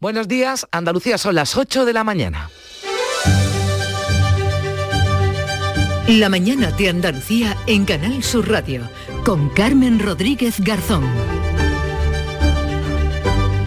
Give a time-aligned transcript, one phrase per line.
[0.00, 2.48] Buenos días, Andalucía son las 8 de la mañana.
[6.08, 8.88] La mañana de Andalucía en Canal Sur Radio
[9.26, 11.04] con Carmen Rodríguez Garzón.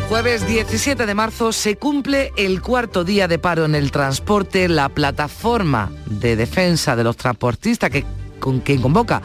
[0.09, 4.67] Jueves 17 de marzo se cumple el cuarto día de paro en el transporte.
[4.67, 8.05] La plataforma de defensa de los transportistas que,
[8.43, 9.23] con, que convoca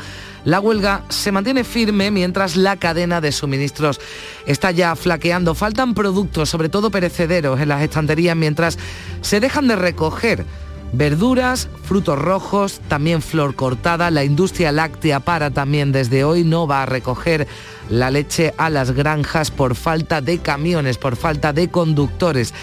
[0.48, 4.00] la huelga se mantiene firme mientras la cadena de suministros
[4.46, 5.54] está ya flaqueando.
[5.54, 8.78] Faltan productos, sobre todo perecederos, en las estanterías mientras
[9.20, 10.46] se dejan de recoger
[10.92, 14.10] verduras, frutos rojos, también flor cortada.
[14.10, 17.46] La industria láctea para también desde hoy, no va a recoger
[17.90, 22.54] la leche a las granjas por falta de camiones, por falta de conductores.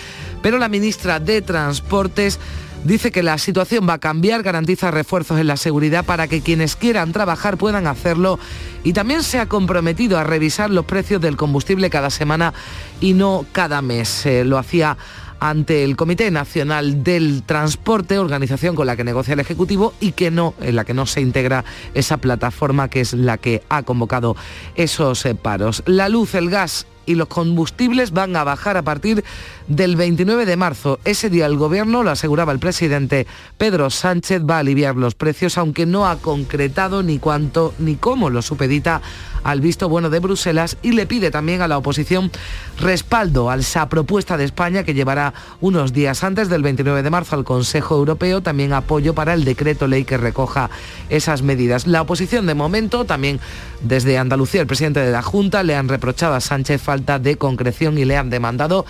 [0.41, 2.39] Pero la ministra de Transportes
[2.85, 6.75] Dice que la situación va a cambiar, garantiza refuerzos en la seguridad para que quienes
[6.75, 8.37] quieran trabajar puedan hacerlo
[8.83, 12.53] y también se ha comprometido a revisar los precios del combustible cada semana
[13.01, 14.27] y no cada mes.
[14.43, 14.97] lo hacía
[15.39, 20.29] ante el Comité Nacional del Transporte, organización con la que negocia el Ejecutivo y que
[20.29, 21.65] no, en la que no se integra
[21.95, 24.35] esa plataforma que es la que ha convocado
[24.75, 25.81] esos eh, paros.
[25.87, 29.23] La luz, el gas y los combustibles van a bajar a partir
[29.67, 30.99] del 29 de marzo.
[31.05, 35.57] Ese día el gobierno, lo aseguraba el presidente Pedro Sánchez, va a aliviar los precios,
[35.57, 39.01] aunque no ha concretado ni cuánto ni cómo lo supedita
[39.45, 42.31] al visto bueno de Bruselas y le pide también a la oposición
[42.79, 47.35] respaldo a esa propuesta de España que llevará unos días antes del 29 de marzo
[47.35, 50.71] al Consejo Europeo, también apoyo para el decreto ley que recoja
[51.09, 51.85] esas medidas.
[51.85, 53.39] La oposición de momento, también
[53.81, 58.05] desde Andalucía, el presidente de la Junta le han reprochado a Sánchez de concreción y
[58.05, 58.85] le han demandado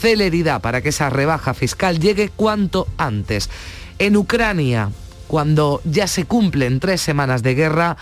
[0.00, 3.50] celeridad para que esa rebaja fiscal llegue cuanto antes.
[3.98, 4.90] En Ucrania,
[5.28, 7.96] cuando ya se cumplen tres semanas de guerra,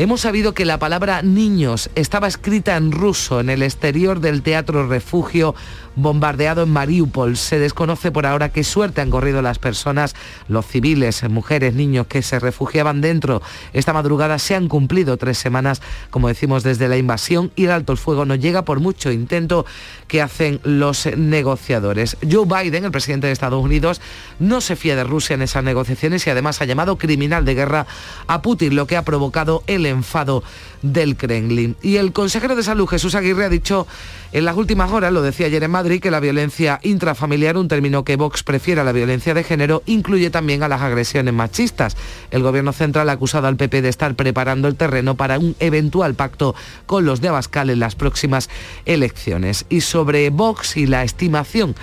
[0.00, 4.86] Hemos sabido que la palabra niños estaba escrita en ruso en el exterior del Teatro
[4.86, 5.56] Refugio
[5.96, 7.36] bombardeado en Mariupol.
[7.36, 10.14] Se desconoce por ahora qué suerte han corrido las personas,
[10.46, 13.42] los civiles, mujeres, niños que se refugiaban dentro.
[13.72, 17.90] Esta madrugada se han cumplido tres semanas, como decimos, desde la invasión y el alto
[17.92, 19.66] el fuego no llega por mucho intento
[20.06, 22.16] que hacen los negociadores.
[22.30, 24.00] Joe Biden, el presidente de Estados Unidos,
[24.38, 27.86] no se fía de Rusia en esas negociaciones y además ha llamado criminal de guerra
[28.28, 30.42] a Putin, lo que ha provocado el enfado
[30.82, 31.76] del Kremlin.
[31.82, 33.86] Y el consejero de salud, Jesús Aguirre, ha dicho
[34.30, 38.04] en las últimas horas, lo decía ayer en Madrid, que la violencia intrafamiliar, un término
[38.04, 41.96] que Vox prefiere a la violencia de género, incluye también a las agresiones machistas.
[42.30, 46.14] El gobierno central ha acusado al PP de estar preparando el terreno para un eventual
[46.14, 46.54] pacto
[46.86, 48.50] con los de Abascal en las próximas
[48.84, 49.64] elecciones.
[49.68, 51.74] Y sobre Vox y la estimación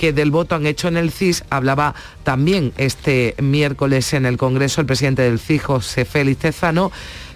[0.00, 1.94] que del voto han hecho en el CIS, hablaba
[2.24, 6.90] también este miércoles en el Congreso el presidente del CIS, José Félix Cezano,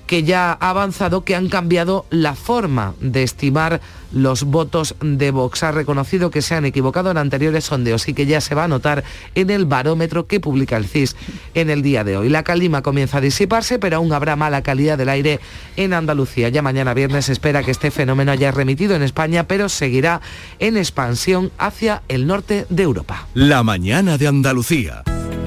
[0.06, 3.80] que ya ha avanzado que han cambiado la forma de estimar
[4.12, 5.62] los votos de Vox.
[5.62, 8.68] Ha reconocido que se han equivocado en anteriores sondeos y que ya se va a
[8.68, 9.04] notar
[9.34, 11.16] en el barómetro que publica el CIS
[11.54, 12.28] en el día de hoy.
[12.28, 15.40] La calima comienza a disiparse, pero aún habrá mala calidad del aire
[15.76, 16.48] en Andalucía.
[16.48, 20.20] Ya mañana viernes espera que este fenómeno haya remitido en España, pero seguirá
[20.58, 23.26] en expansión hacia el norte de Europa.
[23.34, 25.02] La mañana de Andalucía.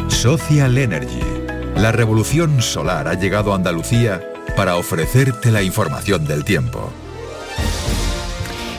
[0.10, 1.22] Social Energy.
[1.76, 4.22] La revolución solar ha llegado a Andalucía
[4.58, 6.92] para ofrecerte la información del tiempo.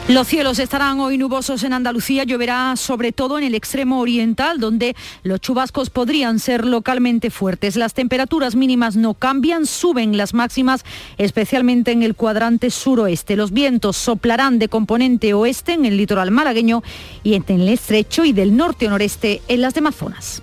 [0.08, 4.96] Los cielos estarán hoy nubosos en Andalucía, lloverá sobre todo en el extremo oriental, donde
[5.22, 7.76] los chubascos podrían ser localmente fuertes.
[7.76, 10.84] Las temperaturas mínimas no cambian, suben las máximas,
[11.16, 13.36] especialmente en el cuadrante suroeste.
[13.36, 16.82] Los vientos soplarán de componente oeste en el litoral malagueño
[17.22, 20.42] y en el estrecho y del norte o noreste en las demás zonas.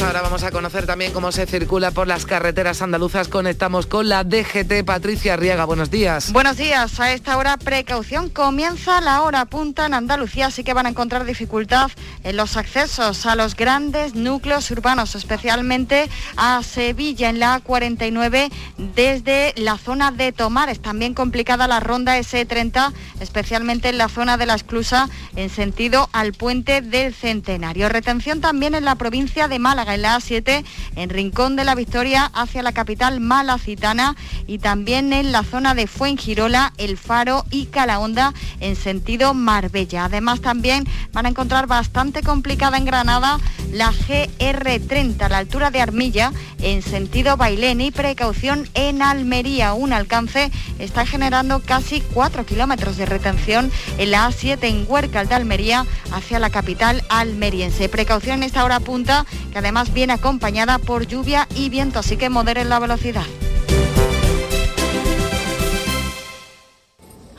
[0.00, 3.28] Esta hora vamos a conocer también cómo se circula por las carreteras andaluzas.
[3.28, 4.82] Conectamos con la DGT.
[4.86, 6.32] Patricia Arriaga, buenos días.
[6.32, 6.98] Buenos días.
[7.00, 8.30] A esta hora, precaución.
[8.30, 11.90] Comienza la hora punta en Andalucía, así que van a encontrar dificultad
[12.24, 16.08] en los accesos a los grandes núcleos urbanos, especialmente
[16.38, 20.80] a Sevilla en la A49 desde la zona de Tomares.
[20.80, 26.32] También complicada la ronda S30, especialmente en la zona de la Esclusa en sentido al
[26.32, 27.90] puente del Centenario.
[27.90, 30.64] Retención también en la provincia de Málaga, en la A7,
[30.96, 34.16] en Rincón de la Victoria, hacia la capital malacitana
[34.46, 40.04] y también en la zona de Fuengirola, El Faro y Calahonda en sentido Marbella.
[40.04, 43.38] Además también van a encontrar bastante complicada en Granada
[43.72, 49.72] la GR30 a la altura de Armilla en sentido Bailén y precaución en Almería.
[49.72, 55.34] Un alcance está generando casi 4 kilómetros de retención en la A7 en Huércal de
[55.34, 57.88] Almería hacia la capital almeriense.
[57.88, 62.28] Precaución en esta hora punta que además viene acompañada por lluvia y viento, así que
[62.28, 63.26] moderen la velocidad.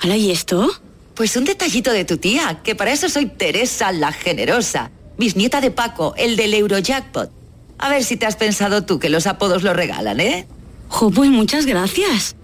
[0.03, 0.69] ¿Hola y esto?
[1.13, 5.69] Pues un detallito de tu tía, que para eso soy Teresa la Generosa, bisnieta de
[5.69, 7.29] Paco, el del Eurojackpot.
[7.77, 10.47] A ver si te has pensado tú que los apodos lo regalan, ¿eh?
[10.87, 12.35] Jo, pues muchas gracias.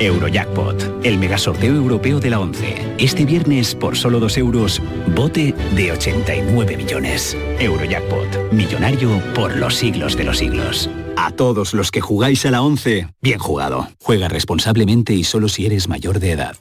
[0.00, 2.94] Eurojackpot, el megasorteo europeo de la 11.
[2.98, 4.82] Este viernes, por solo 2 euros,
[5.14, 7.36] bote de 89 millones.
[7.58, 10.88] Eurojackpot, millonario por los siglos de los siglos.
[11.16, 13.88] A todos los que jugáis a la 11, bien jugado.
[14.02, 16.56] Juega responsablemente y solo si eres mayor de edad.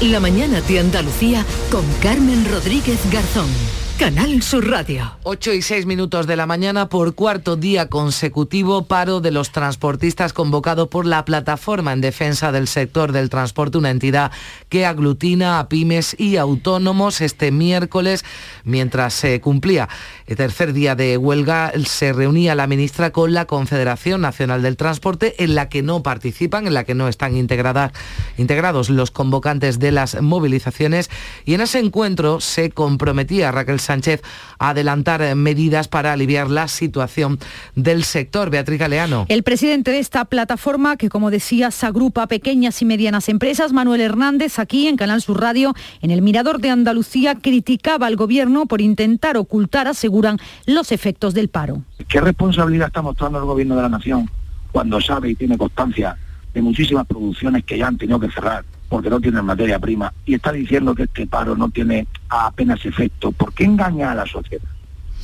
[0.00, 3.48] La mañana de Andalucía con Carmen Rodríguez Garzón.
[3.98, 5.18] Canal Sur Radio.
[5.24, 10.32] 8 y 6 minutos de la mañana por cuarto día consecutivo paro de los transportistas
[10.32, 14.30] convocado por la plataforma en defensa del sector del transporte, una entidad
[14.68, 18.24] que aglutina a pymes y autónomos este miércoles
[18.62, 19.88] mientras se cumplía
[20.28, 25.42] el tercer día de huelga se reunía la ministra con la Confederación Nacional del Transporte
[25.42, 27.92] en la que no participan, en la que no están integradas,
[28.36, 31.08] integrados los convocantes de las movilizaciones
[31.46, 34.22] y en ese encuentro se comprometía Raquel Sánchez
[34.58, 37.38] a adelantar medidas para aliviar la situación
[37.74, 38.50] del sector.
[38.50, 39.24] Beatriz Galeano.
[39.28, 44.02] El presidente de esta plataforma, que como decía, se agrupa pequeñas y medianas empresas, Manuel
[44.02, 48.80] Hernández, aquí en Canal Sur Radio, en el Mirador de Andalucía, criticaba al gobierno por
[48.80, 51.82] intentar ocultar, aseguran, los efectos del paro.
[52.08, 54.30] ¿Qué responsabilidad está mostrando el gobierno de la nación
[54.70, 56.16] cuando sabe y tiene constancia
[56.52, 58.64] de muchísimas producciones que ya han tenido que cerrar?
[58.88, 63.32] Porque no tienen materia prima, y está diciendo que este paro no tiene apenas efecto,
[63.32, 64.64] ¿por qué engaña a la sociedad?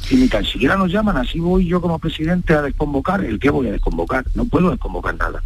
[0.00, 3.50] Si ni tan siquiera nos llaman, así voy yo como presidente a desconvocar, ¿el qué
[3.50, 4.24] voy a desconvocar?
[4.34, 5.42] No puedo desconvocar nada.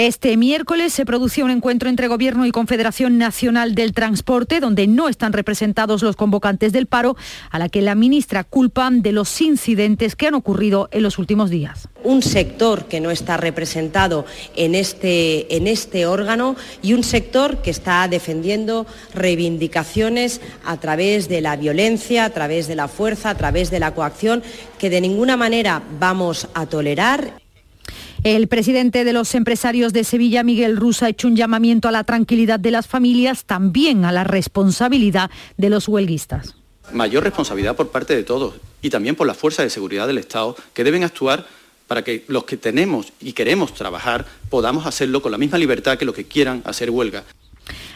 [0.00, 5.10] Este miércoles se producía un encuentro entre Gobierno y Confederación Nacional del Transporte, donde no
[5.10, 7.18] están representados los convocantes del paro,
[7.50, 11.50] a la que la ministra culpa de los incidentes que han ocurrido en los últimos
[11.50, 11.86] días.
[12.02, 14.24] Un sector que no está representado
[14.56, 21.42] en este, en este órgano y un sector que está defendiendo reivindicaciones a través de
[21.42, 24.42] la violencia, a través de la fuerza, a través de la coacción,
[24.78, 27.38] que de ninguna manera vamos a tolerar.
[28.22, 32.04] El presidente de los empresarios de Sevilla, Miguel Rusa, ha hecho un llamamiento a la
[32.04, 36.54] tranquilidad de las familias, también a la responsabilidad de los huelguistas.
[36.92, 40.54] Mayor responsabilidad por parte de todos y también por la fuerza de seguridad del Estado,
[40.74, 41.46] que deben actuar
[41.88, 46.04] para que los que tenemos y queremos trabajar podamos hacerlo con la misma libertad que
[46.04, 47.24] los que quieran hacer huelga.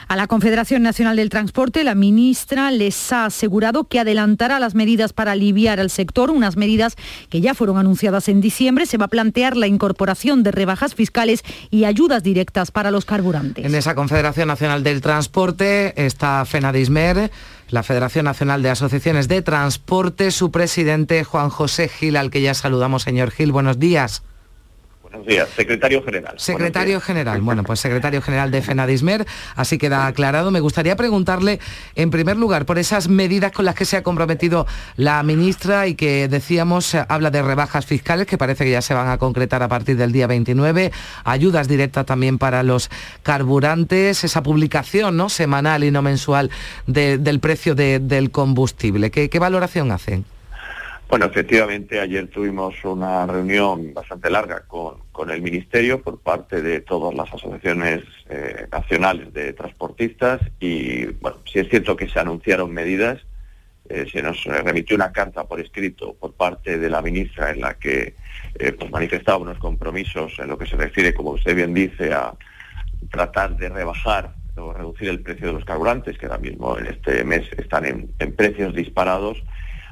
[0.06, 5.12] A la Confederación Nacional del Transporte, la ministra les ha asegurado que adelantará las medidas
[5.12, 6.96] para aliviar al sector, unas medidas
[7.30, 8.86] que ya fueron anunciadas en diciembre.
[8.86, 13.64] Se va a plantear la incorporación de rebajas fiscales y ayudas directas para los carburantes.
[13.64, 17.30] En esa Confederación Nacional del Transporte está FENADISMER,
[17.70, 22.54] la Federación Nacional de Asociaciones de Transporte, su presidente Juan José Gil, al que ya
[22.54, 23.02] saludamos.
[23.02, 24.22] Señor Gil, buenos días.
[25.14, 26.34] Buenos días, secretario general.
[26.38, 29.25] Secretario general, bueno, pues secretario general de FENADISMER,
[29.55, 30.50] así queda aclarado.
[30.50, 31.61] Me gustaría preguntarle,
[31.94, 34.66] en primer lugar, por esas medidas con las que se ha comprometido
[34.96, 38.92] la ministra y que decíamos, eh, habla de rebajas fiscales, que parece que ya se
[38.92, 40.90] van a concretar a partir del día 29,
[41.23, 42.90] ayudas directas también para los
[43.23, 45.28] carburantes, esa publicación ¿no?
[45.28, 46.50] semanal y no mensual
[46.88, 49.12] del precio del combustible.
[49.12, 50.25] ¿Qué, ¿Qué valoración hacen?
[51.14, 57.14] Bueno, efectivamente, ayer tuvimos una reunión bastante larga con, el Ministerio por parte de todas
[57.14, 63.21] las asociaciones eh, nacionales de transportistas y, bueno, sí es cierto que se anunciaron medidas,
[63.88, 67.75] eh, se nos remitió una carta por escrito por parte de la ministra en la
[67.75, 68.16] que
[68.59, 72.35] eh, pues manifestaba unos compromisos en lo que se refiere, como usted bien dice, a
[73.12, 77.23] tratar de rebajar o reducir el precio de los carburantes, que ahora mismo en este
[77.23, 77.85] mes están
[78.18, 79.40] en precios disparados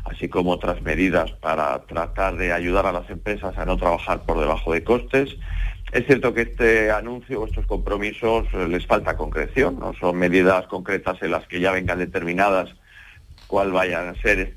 [0.05, 4.41] así como otras medidas para tratar de ayudar a las empresas a no trabajar por
[4.41, 5.37] debajo de costes.
[5.93, 10.67] Es cierto que este anuncio o estos compromisos eh, les falta concreción, no son medidas
[10.67, 12.71] concretas en las que ya vengan determinadas
[13.47, 14.55] cuál vayan a ser eh,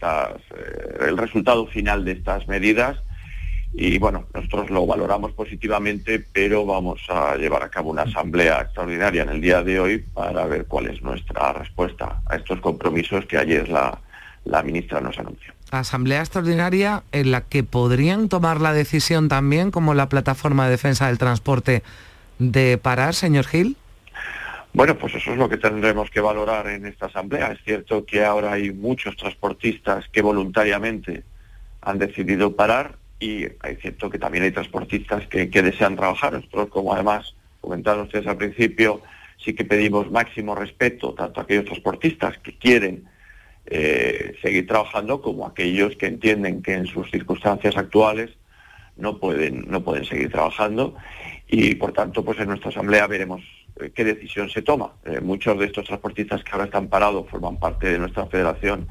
[1.07, 2.97] el resultado final de estas medidas.
[3.73, 9.23] Y bueno, nosotros lo valoramos positivamente, pero vamos a llevar a cabo una asamblea extraordinaria
[9.23, 13.37] en el día de hoy para ver cuál es nuestra respuesta a estos compromisos que
[13.37, 13.99] ayer la,
[14.45, 15.53] la ministra nos anunció.
[15.71, 21.07] Asamblea extraordinaria en la que podrían tomar la decisión también, como la plataforma de defensa
[21.07, 21.83] del transporte,
[22.39, 23.75] de parar, señor Gil.
[24.73, 27.51] Bueno, pues eso es lo que tendremos que valorar en esta asamblea.
[27.53, 31.23] Es cierto que ahora hay muchos transportistas que voluntariamente
[31.81, 36.33] han decidido parar y es cierto que también hay transportistas que, desean trabajar.
[36.33, 39.01] Nosotros, como además comentaron ustedes al principio,
[39.37, 43.05] sí que pedimos máximo respeto tanto a aquellos transportistas que quieren
[43.67, 48.29] eh, seguir trabajando como aquellos que entienden que en sus circunstancias actuales
[48.95, 50.95] no pueden, no pueden seguir trabajando
[51.47, 53.41] y por tanto pues en nuestra asamblea veremos
[53.81, 54.93] eh, qué decisión se toma.
[55.05, 58.87] Eh, muchos de estos transportistas que ahora están parados forman parte de nuestra federación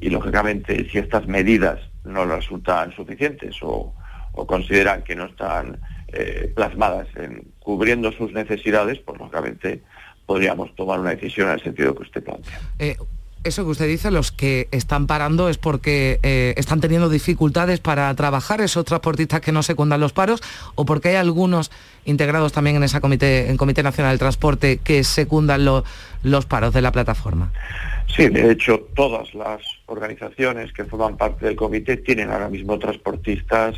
[0.00, 3.94] y lógicamente si estas medidas no resultan suficientes o,
[4.46, 5.80] consideran que no están
[6.54, 9.82] plasmadas en cubriendo sus necesidades, pues lógicamente
[10.26, 12.60] podríamos tomar una decisión en el sentido que usted plantea
[13.44, 18.14] eso que usted dice, los que están parando es porque eh, están teniendo dificultades para
[18.14, 20.42] trabajar, esos transportistas que no secundan los paros,
[20.74, 21.70] o porque hay algunos
[22.04, 26.82] integrados también en esa comité, en Comité Nacional del Transporte que secundan los paros de
[26.82, 27.52] la plataforma.
[28.14, 33.76] Sí, de hecho, todas las organizaciones que forman parte del comité tienen ahora mismo transportistas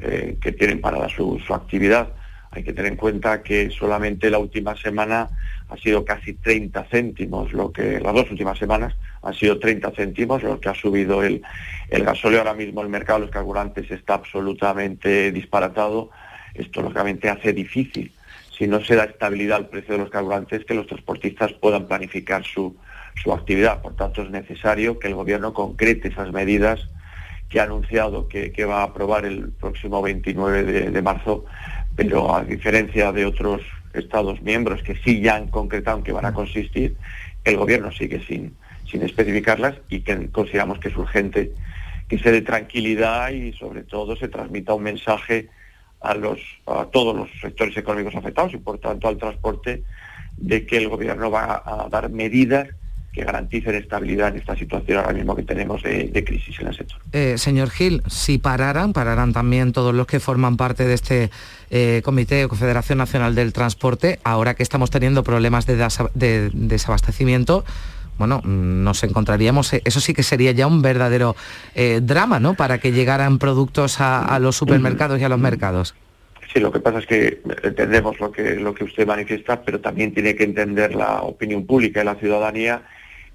[0.00, 2.08] eh, que tienen parada su, su actividad.
[2.52, 5.28] Hay que tener en cuenta que solamente la última semana
[5.68, 10.42] ha sido casi 30 céntimos, lo que las dos últimas semanas han sido 30 céntimos,
[10.42, 11.42] lo que ha subido el,
[11.90, 12.40] el gasóleo.
[12.40, 16.10] Ahora mismo el mercado de los carburantes está absolutamente disparatado.
[16.54, 18.12] Esto lógicamente hace difícil,
[18.56, 22.44] si no se da estabilidad al precio de los carburantes, que los transportistas puedan planificar
[22.44, 22.76] su,
[23.22, 23.80] su actividad.
[23.80, 26.80] Por tanto, es necesario que el Gobierno concrete esas medidas
[27.48, 31.44] que ha anunciado que, va a aprobar el próximo 29 de, de marzo,
[31.96, 36.24] pero a diferencia de otros Estados miembros que sí ya han concretado en que van
[36.24, 36.96] a consistir,
[37.44, 38.54] el Gobierno sigue sin,
[38.88, 41.52] sin especificarlas y que consideramos que es urgente
[42.08, 45.48] que se dé tranquilidad y sobre todo se transmita un mensaje
[46.00, 49.84] a, los, a todos los sectores económicos afectados y por tanto al transporte
[50.36, 52.68] de que el Gobierno va a dar medidas
[53.12, 57.00] que garanticen estabilidad en esta situación ahora mismo que tenemos de, crisis en el sector.
[57.12, 61.30] Eh, señor Gil, si pararan, pararán también todos los que forman parte de este
[61.70, 67.64] eh, Comité o Confederación Nacional del Transporte, ahora que estamos teniendo problemas de, desabastecimiento,
[68.16, 71.34] bueno, nos encontraríamos, eh, eso sí que sería ya un verdadero
[72.02, 72.54] drama, ¿no?
[72.54, 75.94] Para que llegaran productos a, los supermercados y a los mercados.
[76.52, 80.12] Sí, lo que pasa es que entendemos lo que, lo que usted manifiesta, pero también
[80.12, 82.82] tiene que entender la opinión pública y la ciudadanía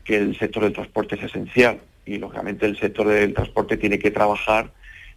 [0.06, 4.12] que el sector del transporte es esencial y lógicamente el sector del transporte tiene que
[4.12, 4.72] trabajar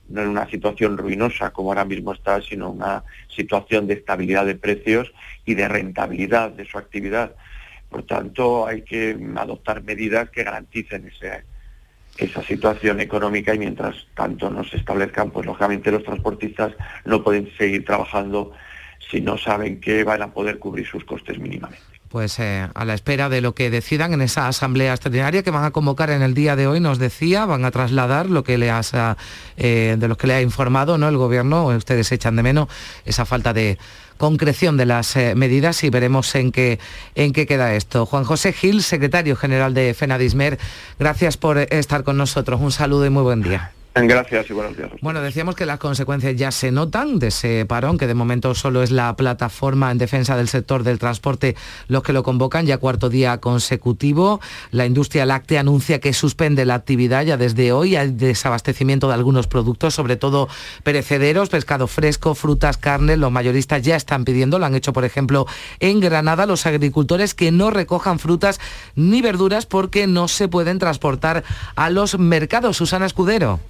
[0.08, 4.54] no en una situación ruinosa como ahora mismo está, sino una situación de estabilidad de
[4.54, 5.12] precios
[5.44, 7.34] y de rentabilidad de su actividad.
[7.90, 11.12] Por tanto, hay que adoptar medidas que garanticen
[12.16, 16.72] esa situación económica y mientras tanto no se establezcan, pues lógicamente los transportistas
[17.04, 18.52] no pueden seguir trabajando
[19.10, 22.94] si no saben que van a poder cubrir sus costes mínimamente pues eh, a la
[22.94, 26.34] espera de lo que decidan en esa asamblea extraordinaria que van a convocar en el
[26.34, 28.72] día de hoy, nos decía, van a trasladar lo que le
[29.56, 31.08] eh, de los que le ha informado ¿no?
[31.08, 32.68] el gobierno, ustedes echan de menos
[33.04, 33.78] esa falta de
[34.16, 36.78] concreción de las eh, medidas y veremos en qué,
[37.14, 38.04] en qué queda esto.
[38.06, 40.58] Juan José Gil, secretario general de FENADISMER,
[40.98, 42.60] gracias por estar con nosotros.
[42.60, 43.72] Un saludo y muy buen día.
[44.08, 44.90] Gracias y buenos días.
[45.00, 48.82] Bueno, decíamos que las consecuencias ya se notan de ese parón, que de momento solo
[48.82, 51.56] es la plataforma en defensa del sector del transporte
[51.88, 54.40] los que lo convocan, ya cuarto día consecutivo.
[54.70, 57.96] La industria láctea anuncia que suspende la actividad ya desde hoy.
[57.96, 60.48] Hay desabastecimiento de algunos productos, sobre todo
[60.82, 63.18] perecederos, pescado fresco, frutas, carnes.
[63.18, 65.46] Los mayoristas ya están pidiendo, lo han hecho por ejemplo
[65.80, 68.60] en Granada, los agricultores que no recojan frutas
[68.94, 72.76] ni verduras porque no se pueden transportar a los mercados.
[72.76, 73.60] Susana Escudero.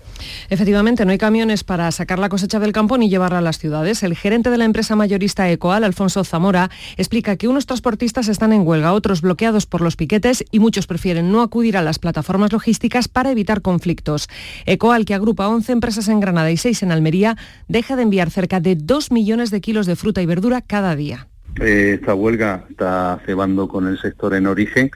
[0.50, 4.02] Efectivamente, no hay camiones para sacar la cosecha del campo ni llevarla a las ciudades.
[4.02, 8.66] El gerente de la empresa mayorista Ecoal, Alfonso Zamora, explica que unos transportistas están en
[8.66, 13.08] huelga, otros bloqueados por los piquetes y muchos prefieren no acudir a las plataformas logísticas
[13.08, 14.28] para evitar conflictos.
[14.66, 17.37] Ecoal, que agrupa 11 empresas en Granada y 6 en Almería,
[17.68, 21.28] deja de enviar cerca de 2 millones de kilos de fruta y verdura cada día.
[21.60, 24.90] Eh, esta huelga está cebando con el sector en origen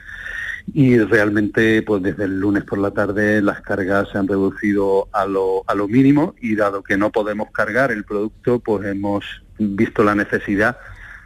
[0.67, 5.25] y realmente pues desde el lunes por la tarde las cargas se han reducido a
[5.25, 9.25] lo, a lo mínimo y dado que no podemos cargar el producto pues hemos
[9.57, 10.77] visto la necesidad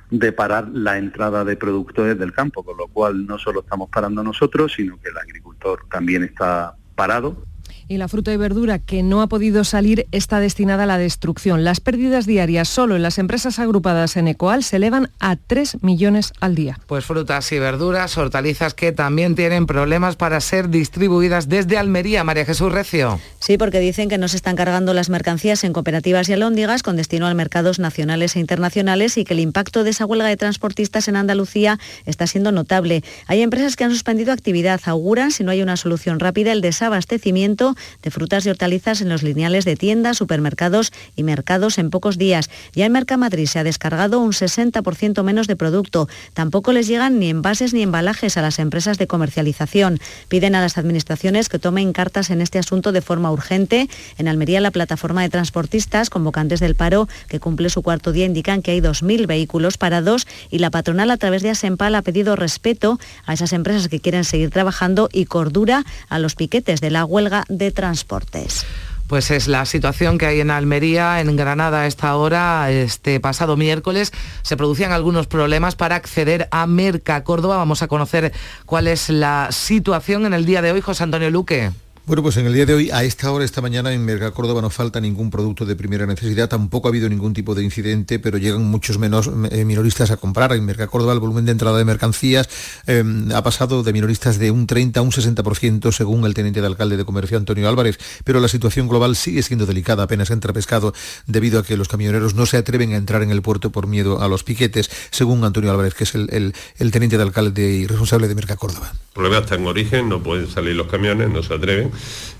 [0.09, 3.89] de parar la entrada de productos desde el campo, con lo cual no solo estamos
[3.89, 7.43] parando nosotros, sino que el agricultor también está parado
[7.87, 11.63] y la fruta y verdura que no ha podido salir está destinada a la destrucción.
[11.63, 16.33] Las pérdidas diarias solo en las empresas agrupadas en Ecoal se elevan a 3 millones
[16.39, 16.79] al día.
[16.87, 22.23] Pues frutas y verduras, hortalizas que también tienen problemas para ser distribuidas desde Almería.
[22.23, 23.19] María Jesús Recio.
[23.39, 26.97] Sí, porque dicen que no se están cargando las mercancías en cooperativas y alóndigas con
[26.97, 31.07] destino a mercados nacionales e internacionales y que el impacto de esa huelga de transportistas
[31.07, 33.03] en Andalucía está siendo notable.
[33.27, 37.76] Hay empresas que han suspendido actividad, auguran, si no hay una solución rápida, el desabastecimiento
[38.03, 42.49] de frutas y hortalizas en los lineales de tiendas, supermercados y mercados en pocos días.
[42.73, 46.07] Ya en Mercamadrid se ha descargado un 60% menos de producto.
[46.33, 49.99] Tampoco les llegan ni envases ni embalajes a las empresas de comercialización.
[50.27, 53.89] Piden a las administraciones que tomen cartas en este asunto de forma urgente.
[54.17, 58.61] En Almería, la plataforma de transportistas convocantes del paro, que cumple su cuarto día, indican
[58.61, 62.99] que hay 2.000 vehículos parados y la patronal a través de Asempal ha pedido respeto
[63.25, 67.43] a esas empresas que quieren seguir trabajando y cordura a los piquetes de la huelga
[67.49, 68.65] de transportes.
[69.07, 72.69] Pues es la situación que hay en Almería, en Granada a esta hora.
[72.71, 77.55] Este pasado miércoles se producían algunos problemas para acceder a Merca Córdoba.
[77.55, 78.33] Vamos a conocer
[78.65, 81.71] cuál es la situación en el día de hoy, José Antonio Luque.
[82.07, 84.61] Bueno, pues en el día de hoy, a esta hora, esta mañana, en Merca Córdoba
[84.61, 88.37] no falta ningún producto de primera necesidad, tampoco ha habido ningún tipo de incidente, pero
[88.37, 90.53] llegan muchos menos eh, minoristas a comprar.
[90.53, 92.47] En Merca Córdoba el volumen de entrada de mercancías
[92.87, 96.67] em, ha pasado de minoristas de un 30 a un 60%, según el teniente de
[96.67, 100.93] alcalde de comercio Antonio Álvarez, pero la situación global sigue siendo delicada, apenas entra pescado,
[101.25, 104.21] debido a que los camioneros no se atreven a entrar en el puerto por miedo
[104.21, 106.53] a los piquetes, según Antonio Álvarez, que es el,
[106.89, 108.93] teniente de alcalde y responsable de Merca Córdoba.
[108.93, 111.91] El problema está en origen, no pueden salir los camiones, no se atreven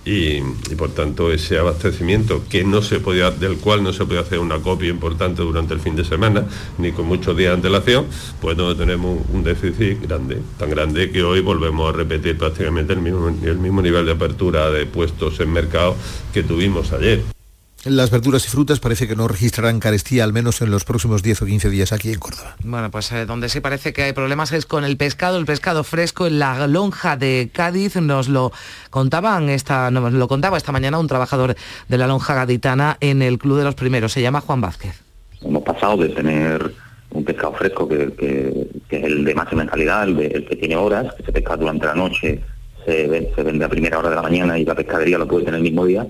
[0.06, 0.42] y,
[0.78, 4.60] por tanto ese abastecimiento que no se podía, del cual no se podía hacer una
[4.60, 6.46] copia importante durante el fin de semana,
[6.78, 8.06] ni con muchos días de antelación,
[8.40, 13.02] pues donde tenemos un déficit grande, tan grande que hoy volvemos a repetir prácticamente el
[13.02, 15.96] mismo, el mismo nivel de apertura de puestos en mercado
[16.34, 17.37] que tuvimos ayer.
[17.86, 21.44] Las verduras y frutas parece que no registrarán carestía al menos en los próximos 10
[21.44, 22.56] o 15 días aquí en Córdoba.
[22.64, 25.84] Bueno, pues eh, donde sí parece que hay problemas es con el pescado, el pescado
[25.84, 27.96] fresco en la lonja de Cádiz.
[27.98, 28.52] Nos lo
[28.90, 31.56] contaban esta, nos lo contaba esta mañana un trabajador
[31.88, 34.12] de la lonja gaditana en el Club de los Primeros.
[34.12, 35.02] Se llama Juan Vázquez.
[35.42, 36.74] Hemos pasado de tener
[37.12, 41.32] un pescado fresco que, es el de máxima calidad, el, que tiene horas, que se
[41.32, 42.42] pesca durante la noche,
[42.86, 45.60] se, se vende a primera hora de la mañana y la pescadería lo puede tener
[45.60, 46.06] el mismo día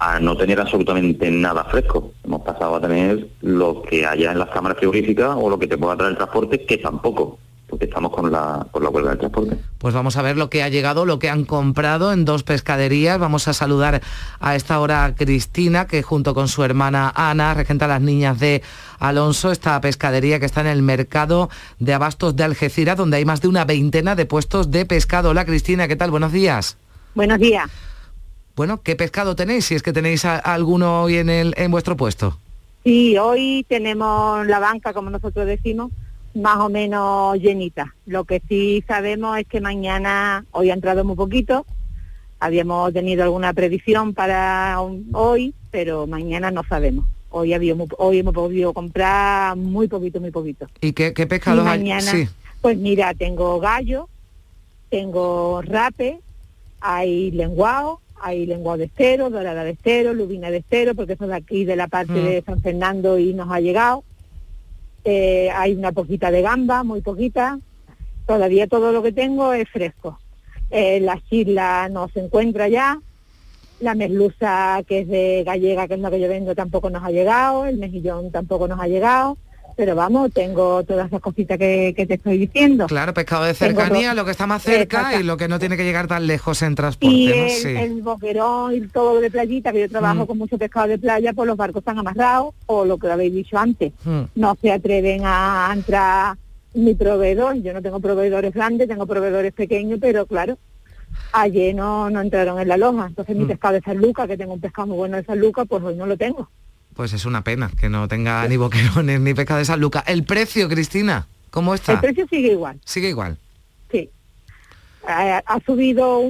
[0.00, 2.14] a no tener absolutamente nada fresco.
[2.24, 5.76] Hemos pasado a tener lo que haya en las cámaras frigoríficas o lo que te
[5.76, 9.56] pueda traer el transporte, que tampoco porque estamos con la, con la huelga del transporte.
[9.78, 13.18] Pues vamos a ver lo que ha llegado, lo que han comprado en dos pescaderías.
[13.18, 14.00] Vamos a saludar
[14.40, 18.40] a esta hora a Cristina, que junto con su hermana Ana regenta a las niñas
[18.40, 18.62] de
[18.98, 23.40] Alonso, esta pescadería que está en el mercado de abastos de Algeciras, donde hay más
[23.40, 25.30] de una veintena de puestos de pescado.
[25.30, 26.10] Hola Cristina, ¿qué tal?
[26.10, 26.76] Buenos días.
[27.14, 27.70] Buenos días.
[28.56, 29.66] Bueno, ¿qué pescado tenéis?
[29.66, 32.38] Si es que tenéis alguno hoy en, el, en vuestro puesto.
[32.84, 35.90] Sí, hoy tenemos la banca, como nosotros decimos,
[36.34, 37.94] más o menos llenita.
[38.06, 41.66] Lo que sí sabemos es que mañana, hoy ha entrado muy poquito,
[42.38, 44.78] habíamos tenido alguna predicción para
[45.12, 47.04] hoy, pero mañana no sabemos.
[47.28, 50.66] Hoy, habíamos, hoy hemos podido comprar muy poquito, muy poquito.
[50.80, 52.12] ¿Y qué, qué pescado mañana,
[52.60, 54.08] Pues mira, tengo gallo,
[54.88, 56.18] tengo rape,
[56.80, 61.34] hay lenguao, hay lengua de estero, dorada de estero, lubina de estero, porque eso de
[61.34, 62.24] aquí de la parte mm.
[62.24, 64.04] de San Fernando y nos ha llegado.
[65.04, 67.58] Eh, hay una poquita de gamba, muy poquita.
[68.26, 70.18] Todavía todo lo que tengo es fresco.
[70.70, 73.00] Eh, la chila no se encuentra ya.
[73.80, 77.10] La merluza, que es de gallega, que es lo que yo vendo, tampoco nos ha
[77.10, 77.66] llegado.
[77.66, 79.38] El mejillón tampoco nos ha llegado
[79.76, 82.86] pero vamos, tengo todas esas cositas que, te estoy diciendo.
[82.86, 85.84] Claro, pescado de cercanía, lo que está más cerca y lo que no tiene que
[85.84, 87.14] llegar tan lejos en transporte.
[87.14, 90.26] Y el, boquerón y todo lo de playita, que yo trabajo mm.
[90.26, 93.58] con mucho pescado de playa, pues los barcos están amarrados, o lo que habéis dicho
[93.58, 94.22] antes, mm.
[94.34, 96.36] no se atreven a entrar
[96.74, 100.58] mi proveedor, yo no tengo proveedores grandes, tengo proveedores pequeños, pero claro,
[101.32, 103.48] ayer no, no entraron en la loja, entonces mi mm.
[103.48, 105.94] pescado de San Lucas, que tengo un pescado muy bueno de San Lucas, pues hoy
[105.94, 106.48] no lo tengo.
[106.94, 110.04] Pues es una pena que no tenga ni boquerones ni pescado de San Lucas.
[110.06, 111.26] ¿El precio, Cristina?
[111.50, 111.94] ¿Cómo está?
[111.94, 112.80] El precio sigue igual.
[112.84, 113.36] Sigue igual.
[113.90, 114.08] Sí.
[115.06, 116.22] ha subido,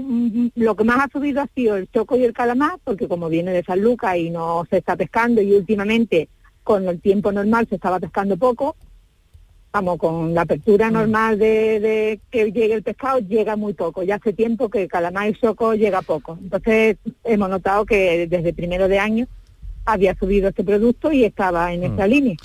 [0.55, 3.53] lo que más ha subido ha sido el choco y el calamar, porque como viene
[3.53, 6.29] de San Lucas y no se está pescando y últimamente
[6.62, 8.77] con el tiempo normal se estaba pescando poco,
[9.73, 10.92] vamos, con la apertura mm.
[10.92, 14.03] normal de, que llegue el pescado llega muy poco.
[14.03, 16.38] Ya hace tiempo que calamar y choco llega poco.
[16.40, 19.27] Entonces hemos notado que desde primero de año
[19.92, 22.11] había subido este producto y estaba en esta mm.
[22.11, 22.37] línea.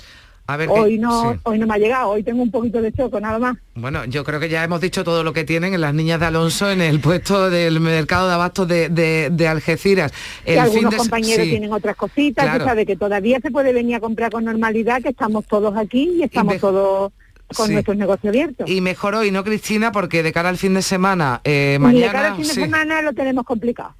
[0.68, 3.56] hoy no hoy no me ha llegado, hoy tengo un poquito de choco nada más.
[3.74, 6.26] Bueno, yo creo que ya hemos dicho todo lo que tienen en las niñas de
[6.26, 8.88] Alonso en el puesto del mercado de abastos de,
[9.30, 10.12] de, Algeciras.
[10.44, 14.30] El algunos compañeros tienen otras cositas, tú sabes que todavía se puede venir a comprar
[14.30, 17.12] con normalidad, que estamos todos aquí y estamos todos
[17.54, 18.68] con nuestros negocios abiertos.
[18.68, 19.92] Y mejor hoy, ¿no, Cristina?
[19.92, 22.06] Porque de cara al fin de semana, eh, mañana...
[22.06, 23.94] de cara al fin de semana lo tenemos complicado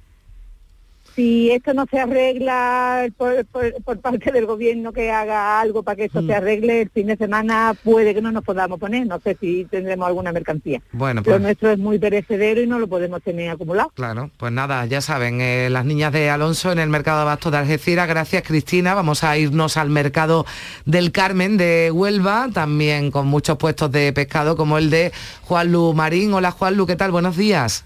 [1.17, 6.19] si esto no se arregla por, parte del gobierno que haga algo para que esto
[6.19, 6.31] se mm.
[6.31, 10.07] arregle, el fin de semana puede que no nos podamos poner, no sé si tendremos
[10.07, 10.79] alguna mercancía.
[10.91, 11.35] Bueno, pues...
[11.35, 13.91] Lo nuestro es muy perecedero y no lo podemos tener acumulado.
[13.95, 17.49] Claro, pues nada, ya saben, eh, las niñas de Alonso en el mercado de abasto
[17.49, 20.45] de Algeciras, gracias Cristina, vamos a irnos al mercado
[20.85, 25.11] del Carmen de Huelva, también con muchos puestos de pescado como el de
[25.45, 26.31] Juan Lu Marín.
[26.35, 27.09] Hola Juan Lu, ¿qué tal?
[27.09, 27.85] Buenos días.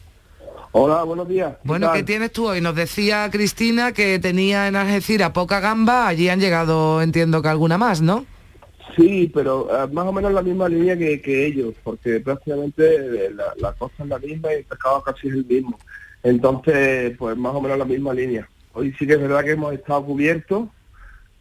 [0.73, 1.55] Hola, buenos días.
[1.63, 2.61] Bueno, ¿qué tienes tú hoy?
[2.61, 7.77] Nos decía Cristina que tenía en Algeciras poca gamba, allí han llegado, entiendo que alguna
[7.77, 8.25] más, ¿no?
[8.95, 13.73] Sí, pero eh, más o menos la misma línea que, ellos, porque prácticamente eh, la,
[13.73, 15.77] costa es la misma y el pescado casi es el mismo.
[16.23, 18.47] Entonces, pues más o menos la misma línea.
[18.73, 20.69] Hoy sí que es verdad que hemos estado cubiertos,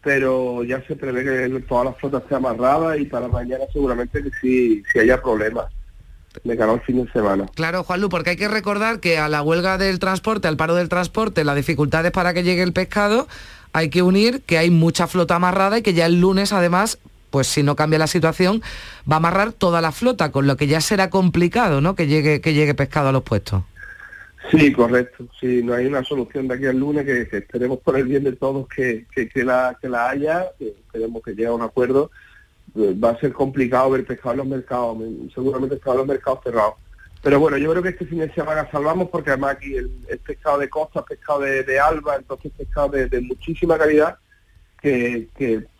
[0.02, 4.30] pero ya se prevé que toda la flota esté amarrada y para mañana seguramente que
[4.40, 5.66] sí, sí haya problemas
[6.44, 7.46] de cara al fin de semana.
[7.54, 10.88] Claro, Juanlu, porque hay que recordar que a la huelga del transporte, al paro del
[10.88, 13.28] transporte, las dificultades para que llegue el pescado,
[13.72, 16.98] hay que unir que hay mucha flota amarrada y que ya el lunes además
[17.30, 18.60] pues si no cambia la situación,
[19.10, 21.94] va a amarrar toda la flota, con lo que ya será complicado, ¿no?
[21.94, 23.62] Que llegue, que llegue pescado a los puestos.
[24.50, 25.26] Sí, correcto.
[25.38, 28.32] Sí, no hay una solución de aquí al lunes que, esperemos por el bien de
[28.32, 29.06] todos que,
[29.44, 32.10] la, que la haya, que esperemos que llegue a un acuerdo
[32.76, 34.98] va a ser complicado ver pescado en los mercados,
[35.34, 36.74] seguramente pescado en los mercados cerrados.
[37.22, 39.90] Pero bueno, yo creo que este fin de semana salvamos porque además aquí el,
[40.24, 44.16] pescado de costa, pescado de, alba, entonces pescado de, muchísima calidad
[44.80, 45.28] que,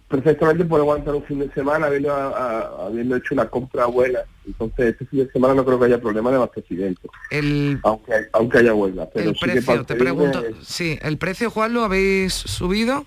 [0.06, 4.20] perfectamente puede aguantar un fin de semana habiendo, habiendo hecho una compra buena.
[4.44, 7.08] Entonces este fin de semana no creo que haya problema de abastecimiento.
[7.84, 9.08] Aunque, aunque haya huelga.
[9.14, 13.06] Pero el precio, te pregunto, sí, ¿el precio Juan lo habéis subido?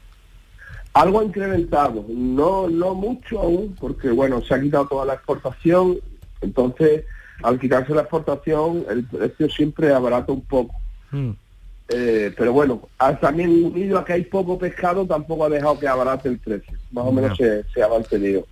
[0.93, 5.97] Algo ha incrementado, no, no mucho aún, porque bueno, se ha quitado toda la exportación,
[6.41, 7.05] entonces
[7.41, 10.75] al quitarse la exportación el precio siempre abarata un poco.
[11.11, 11.31] Mm.
[11.89, 12.87] Eh, pero bueno,
[13.19, 16.77] también unido a que hay poco pescado, tampoco ha dejado que abarate el precio.
[16.93, 18.45] Más o menos se, ha mantenido.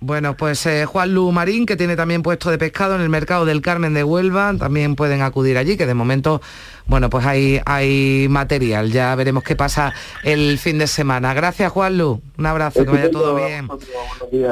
[0.00, 3.44] Bueno, pues eh, Juan Lu Marín, que tiene también puesto de pescado en el mercado
[3.44, 6.40] del Carmen de Huelva, también pueden acudir allí, que de momento
[6.88, 8.92] bueno, pues hay, hay material.
[8.92, 11.34] Ya veremos qué pasa el fin de semana.
[11.34, 12.22] Gracias, Juan Lu.
[12.38, 13.68] Un abrazo, que vaya todo bien.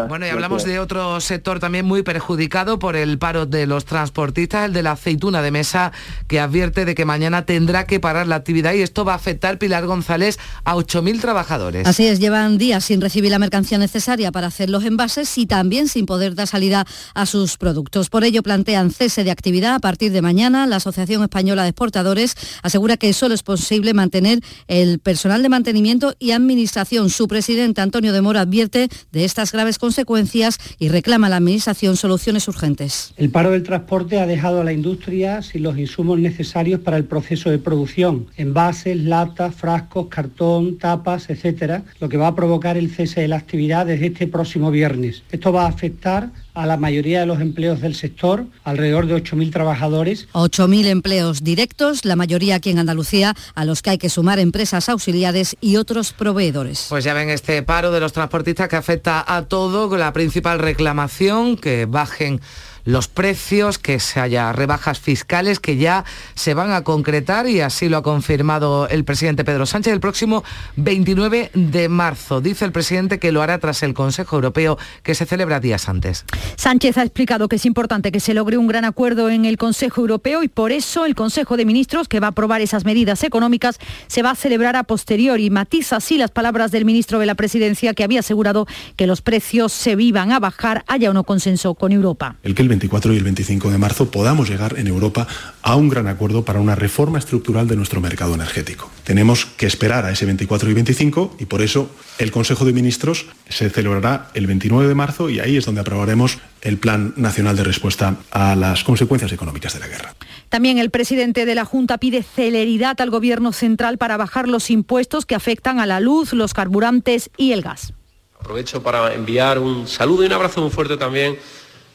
[0.08, 4.66] Bueno, y hablamos de otro sector también muy perjudicado por el paro de los transportistas,
[4.66, 5.92] el de la aceituna de mesa,
[6.26, 9.58] que advierte de que mañana tendrá que parar la actividad y esto va a afectar,
[9.58, 11.86] Pilar González, a 8.000 trabajadores.
[11.86, 15.88] Así es, llevan días sin recibir la mercancía necesaria para hacer los envases y también
[15.88, 18.10] sin poder dar salida a sus productos.
[18.10, 20.66] Por ello plantean cese de actividad a partir de mañana.
[20.66, 26.14] La Asociación Española de Exportadores asegura que solo es posible mantener el personal de mantenimiento
[26.18, 27.10] y administración.
[27.10, 31.96] Su presidente Antonio de Mora advierte de estas graves consecuencias y reclama a la administración
[31.96, 33.12] soluciones urgentes.
[33.16, 37.04] El paro del transporte ha dejado a la industria sin los insumos necesarios para el
[37.04, 42.90] proceso de producción, envases, latas, frascos, cartón, tapas, etcétera, lo que va a provocar el
[42.90, 45.22] cese de la actividad desde este próximo viernes.
[45.30, 49.52] Esto va a afectar a la mayoría de los empleos del sector, alrededor de 8.000
[49.52, 50.28] trabajadores.
[50.32, 54.88] 8.000 empleos directos, la mayoría aquí en Andalucía, a los que hay que sumar empresas
[54.88, 56.86] auxiliares y otros proveedores.
[56.88, 60.60] Pues ya ven este paro de los transportistas que afecta a todo, con la principal
[60.60, 62.40] reclamación, que bajen
[62.84, 67.88] los precios, que se haya rebajas fiscales que ya se van a concretar y así
[67.88, 70.44] lo ha confirmado el presidente Pedro Sánchez el próximo
[70.76, 72.40] 29 de marzo.
[72.40, 76.24] Dice el presidente que lo hará tras el Consejo Europeo que se celebra días antes.
[76.56, 80.00] Sánchez ha explicado que es importante que se logre un gran acuerdo en el Consejo
[80.00, 83.78] Europeo y por eso el Consejo de Ministros que va a aprobar esas medidas económicas
[84.06, 85.50] se va a celebrar a posteriori.
[85.50, 88.66] Matiza así las palabras del ministro de la Presidencia que había asegurado
[88.96, 92.36] que los precios se vivan a bajar, haya o no consenso con Europa.
[92.42, 95.28] El 24 y el 25 de marzo podamos llegar en Europa
[95.62, 98.90] a un gran acuerdo para una reforma estructural de nuestro mercado energético.
[99.04, 103.26] Tenemos que esperar a ese 24 y 25 y por eso el Consejo de Ministros
[103.48, 107.62] se celebrará el 29 de marzo y ahí es donde aprobaremos el Plan Nacional de
[107.62, 110.16] Respuesta a las consecuencias económicas de la guerra.
[110.48, 115.26] También el presidente de la Junta pide celeridad al Gobierno central para bajar los impuestos
[115.26, 117.92] que afectan a la luz, los carburantes y el gas.
[118.40, 121.38] Aprovecho para enviar un saludo y un abrazo muy fuerte también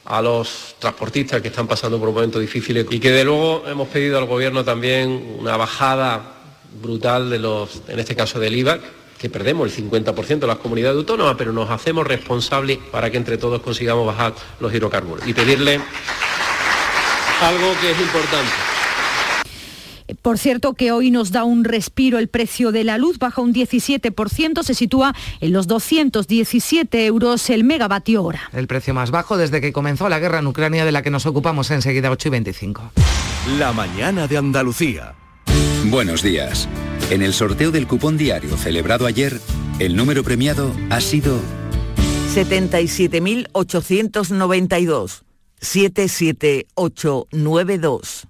[0.04, 4.18] a los transportistas que están pasando por momentos difíciles y que de luego hemos pedido
[4.18, 6.34] al gobierno también una bajada
[6.80, 8.78] brutal de los, en este caso del IVA,
[9.18, 13.36] que perdemos el 50% de las comunidades autónomas, pero nos hacemos responsables para que entre
[13.36, 15.26] todos consigamos bajar los hidrocarburos.
[15.26, 15.80] Y pedirle
[17.42, 18.79] algo que es importante
[20.14, 23.52] por cierto, que hoy nos da un respiro el precio de la luz, baja un
[23.52, 28.42] 17%, se sitúa en los 217 euros el megavatio hora.
[28.52, 31.26] El precio más bajo desde que comenzó la guerra en Ucrania de la que nos
[31.26, 32.92] ocupamos enseguida 8 y 25.
[33.58, 35.14] La mañana de Andalucía.
[35.86, 36.68] Buenos días.
[37.10, 39.40] En el sorteo del cupón diario celebrado ayer,
[39.78, 41.40] el número premiado ha sido
[42.34, 45.22] 77.892.
[45.60, 48.29] 77892.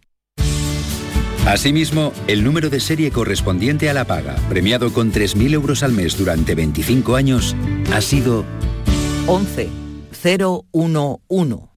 [1.47, 6.17] Asimismo, el número de serie correspondiente a la paga, premiado con 3.000 euros al mes
[6.17, 7.57] durante 25 años,
[7.93, 8.45] ha sido
[9.27, 11.71] 11011.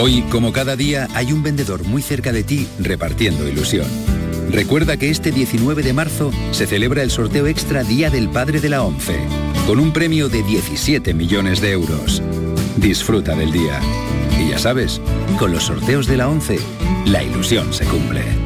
[0.00, 3.86] Hoy, como cada día, hay un vendedor muy cerca de ti repartiendo ilusión.
[4.50, 8.70] Recuerda que este 19 de marzo se celebra el sorteo extra Día del Padre de
[8.70, 9.18] la ONCE,
[9.66, 12.22] con un premio de 17 millones de euros.
[12.76, 13.80] Disfruta del día.
[14.40, 15.00] Y ya sabes,
[15.38, 16.58] con los sorteos de la ONCE,
[17.06, 18.45] la ilusión se cumple.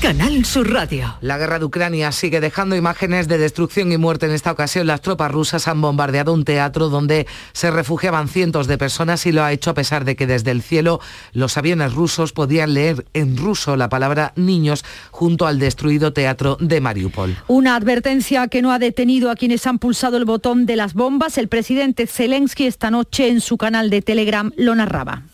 [0.00, 1.16] Canal Sur Radio.
[1.20, 4.26] La guerra de Ucrania sigue dejando imágenes de destrucción y muerte.
[4.26, 8.78] En esta ocasión, las tropas rusas han bombardeado un teatro donde se refugiaban cientos de
[8.78, 11.00] personas y lo ha hecho a pesar de que desde el cielo
[11.32, 16.80] los aviones rusos podían leer en ruso la palabra niños junto al destruido teatro de
[16.80, 17.36] Mariupol.
[17.48, 21.38] Una advertencia que no ha detenido a quienes han pulsado el botón de las bombas.
[21.38, 25.24] El presidente Zelensky esta noche en su canal de Telegram lo narraba.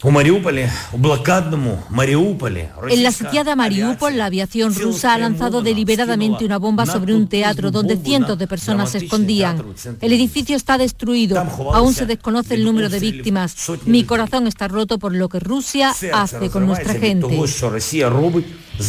[2.88, 7.70] En la sitiada Mariupol, la aviación rusa ha lanzado deliberadamente una bomba sobre un teatro
[7.70, 9.62] donde cientos de personas se escondían.
[10.00, 11.38] El edificio está destruido.
[11.72, 13.54] Aún se desconoce el número de víctimas.
[13.86, 17.36] Mi corazón está roto por lo que Rusia hace con nuestra gente.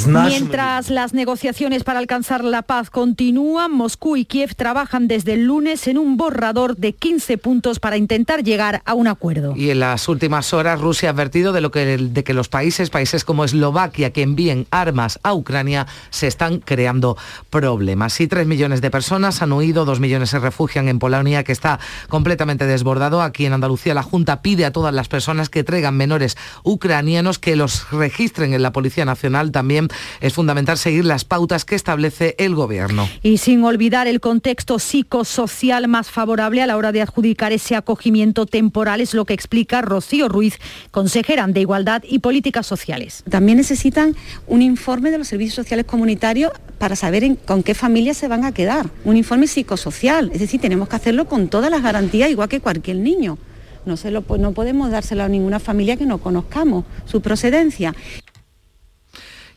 [0.08, 5.88] Mientras las negociaciones para alcanzar la paz continúan, Moscú y Kiev trabajan desde el lunes
[5.88, 9.54] en un borrador de 15 puntos para intentar llegar a un acuerdo.
[9.56, 12.90] Y en las últimas horas Rusia ha advertido de, lo que, de que los países,
[12.90, 17.16] países como Eslovaquia, que envíen armas a Ucrania, se están creando
[17.52, 18.20] problemas.
[18.20, 21.80] Y tres millones de personas han huido, dos millones se refugian en Polonia, que está
[22.10, 23.22] completamente desbordado.
[23.22, 27.56] Aquí en Andalucía la Junta pide a todas las personas que traigan menores ucranianos que
[27.56, 29.75] los registren en la Policía Nacional también
[30.22, 33.08] es fundamental seguir las pautas que establece el Gobierno.
[33.22, 38.46] Y sin olvidar el contexto psicosocial más favorable a la hora de adjudicar ese acogimiento
[38.46, 40.60] temporal, es lo que explica Rocío Ruiz,
[40.92, 43.24] consejera de Igualdad y Políticas Sociales.
[43.30, 44.16] También necesitan
[44.48, 48.54] un informe de los servicios sociales comunitarios para saber con qué familias se van a
[48.54, 48.90] quedar.
[49.04, 52.98] Un informe psicosocial, es decir, tenemos que hacerlo con todas las garantías, igual que cualquier
[52.98, 53.38] niño.
[53.86, 57.94] No, se lo, no podemos dárselo a ninguna familia que no conozcamos su procedencia.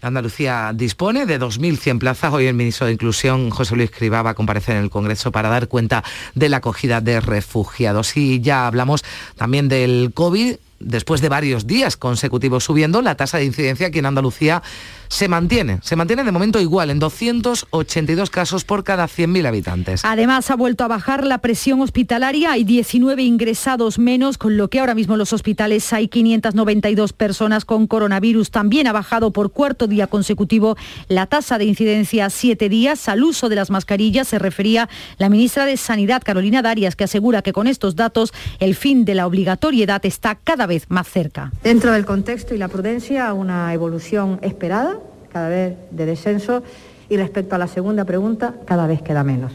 [0.01, 2.33] Andalucía dispone de 2.100 plazas.
[2.33, 5.49] Hoy el ministro de Inclusión, José Luis Cribá, va a comparecer en el Congreso para
[5.49, 8.17] dar cuenta de la acogida de refugiados.
[8.17, 9.05] Y ya hablamos
[9.37, 10.57] también del COVID.
[10.81, 14.63] Después de varios días consecutivos subiendo, la tasa de incidencia aquí en Andalucía
[15.09, 20.05] se mantiene, se mantiene de momento igual en 282 casos por cada 100.000 habitantes.
[20.05, 24.81] Además ha vuelto a bajar la presión hospitalaria, hay 19 ingresados menos, con lo que
[24.81, 28.51] ahora mismo en los hospitales hay 592 personas con coronavirus.
[28.51, 30.77] También ha bajado por cuarto día consecutivo
[31.09, 33.09] la tasa de incidencia a siete días.
[33.09, 37.43] Al uso de las mascarillas se refería la ministra de Sanidad, Carolina Darias, que asegura
[37.43, 41.53] que con estos datos el fin de la obligatoriedad está cada vez más cerca.
[41.63, 44.98] Dentro del contexto y la prudencia, una evolución esperada
[45.39, 46.65] cada vez de descenso
[47.09, 49.53] y respecto a la segunda pregunta, cada vez queda menos.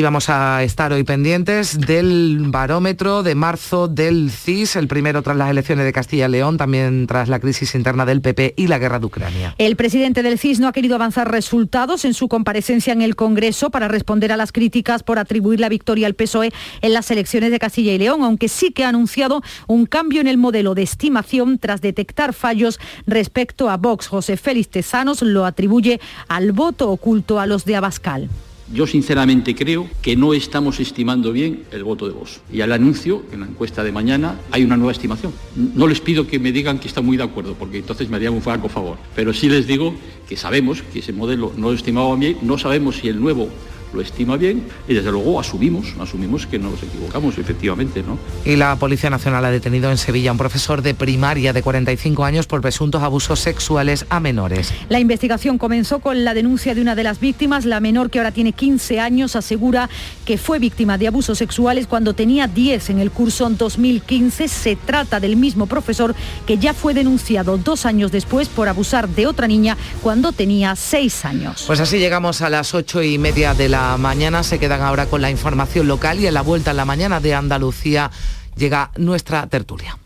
[0.00, 5.36] Y vamos a estar hoy pendientes del barómetro de marzo del CIS, el primero tras
[5.36, 8.78] las elecciones de Castilla y León, también tras la crisis interna del PP y la
[8.78, 9.54] guerra de Ucrania.
[9.58, 13.68] El presidente del CIS no ha querido avanzar resultados en su comparecencia en el Congreso
[13.68, 17.58] para responder a las críticas por atribuir la victoria al PSOE en las elecciones de
[17.58, 21.58] Castilla y León, aunque sí que ha anunciado un cambio en el modelo de estimación
[21.58, 24.06] tras detectar fallos respecto a Vox.
[24.06, 28.30] José Félix Tezanos lo atribuye al voto oculto a los de Abascal.
[28.72, 32.40] Yo sinceramente creo que no estamos estimando bien el voto de Vox.
[32.52, 35.32] Y al anuncio, en la encuesta de mañana, hay una nueva estimación.
[35.56, 38.32] No les pido que me digan que están muy de acuerdo, porque entonces me harían
[38.32, 38.96] un franco favor.
[39.16, 39.92] Pero sí les digo
[40.28, 43.48] que sabemos que ese modelo no lo estimaba bien, no sabemos si el nuevo
[43.92, 48.18] lo estima bien y desde luego asumimos, asumimos que nos equivocamos, efectivamente, ¿no?
[48.44, 52.24] Y la Policía Nacional ha detenido en Sevilla a un profesor de primaria de 45
[52.24, 54.72] años por presuntos abusos sexuales a menores.
[54.88, 58.32] La investigación comenzó con la denuncia de una de las víctimas, la menor que ahora
[58.32, 59.88] tiene 15 años, asegura
[60.24, 64.48] que fue víctima de abusos sexuales cuando tenía 10 en el curso 2015.
[64.48, 66.14] Se trata del mismo profesor
[66.46, 71.24] que ya fue denunciado dos años después por abusar de otra niña cuando tenía 6
[71.24, 71.64] años.
[71.66, 74.42] Pues así llegamos a las ocho y media de la mañana.
[74.42, 77.34] Se quedan ahora con la información local y en la vuelta en la mañana de
[77.34, 78.10] Andalucía
[78.56, 79.96] llega nuestra tertulia.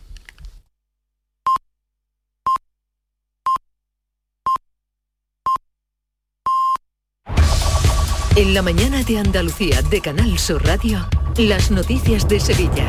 [8.36, 11.06] En la mañana de Andalucía de Canal Sur Radio,
[11.36, 12.86] las noticias de Sevilla.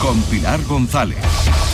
[0.00, 1.18] Con Pilar González.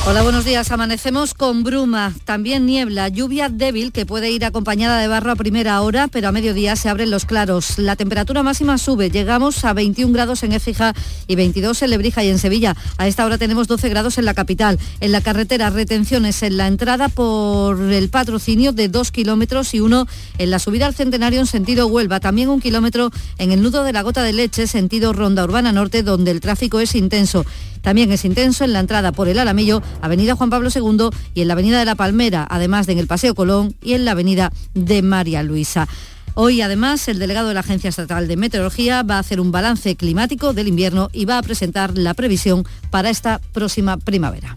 [0.06, 0.72] Hola, buenos días.
[0.72, 5.78] Amanecemos con bruma, también niebla, lluvia débil que puede ir acompañada de barro a primera
[5.82, 7.78] hora, pero a mediodía se abren los claros.
[7.78, 10.94] La temperatura máxima sube, llegamos a 21 grados en Écija
[11.26, 12.74] y 22 en Lebrija y en Sevilla.
[12.96, 14.78] A esta hora tenemos 12 grados en la capital.
[15.00, 20.08] En la carretera, retenciones en la entrada por el patrocinio de 2 kilómetros y uno
[20.38, 22.20] en la subida al centenario en sentido Huelva.
[22.20, 26.02] También un kilómetro en el nudo de la gota de leche, sentido Ronda Urbana Norte,
[26.02, 27.44] donde el tráfico es intenso.
[27.82, 31.48] También es intenso en la entrada por el Alamillo, Avenida Juan Pablo II y en
[31.48, 34.52] la Avenida de la Palmera, además de en el Paseo Colón y en la Avenida
[34.74, 35.88] de María Luisa.
[36.34, 39.96] Hoy, además, el delegado de la Agencia Estatal de Meteorología va a hacer un balance
[39.96, 44.56] climático del invierno y va a presentar la previsión para esta próxima primavera.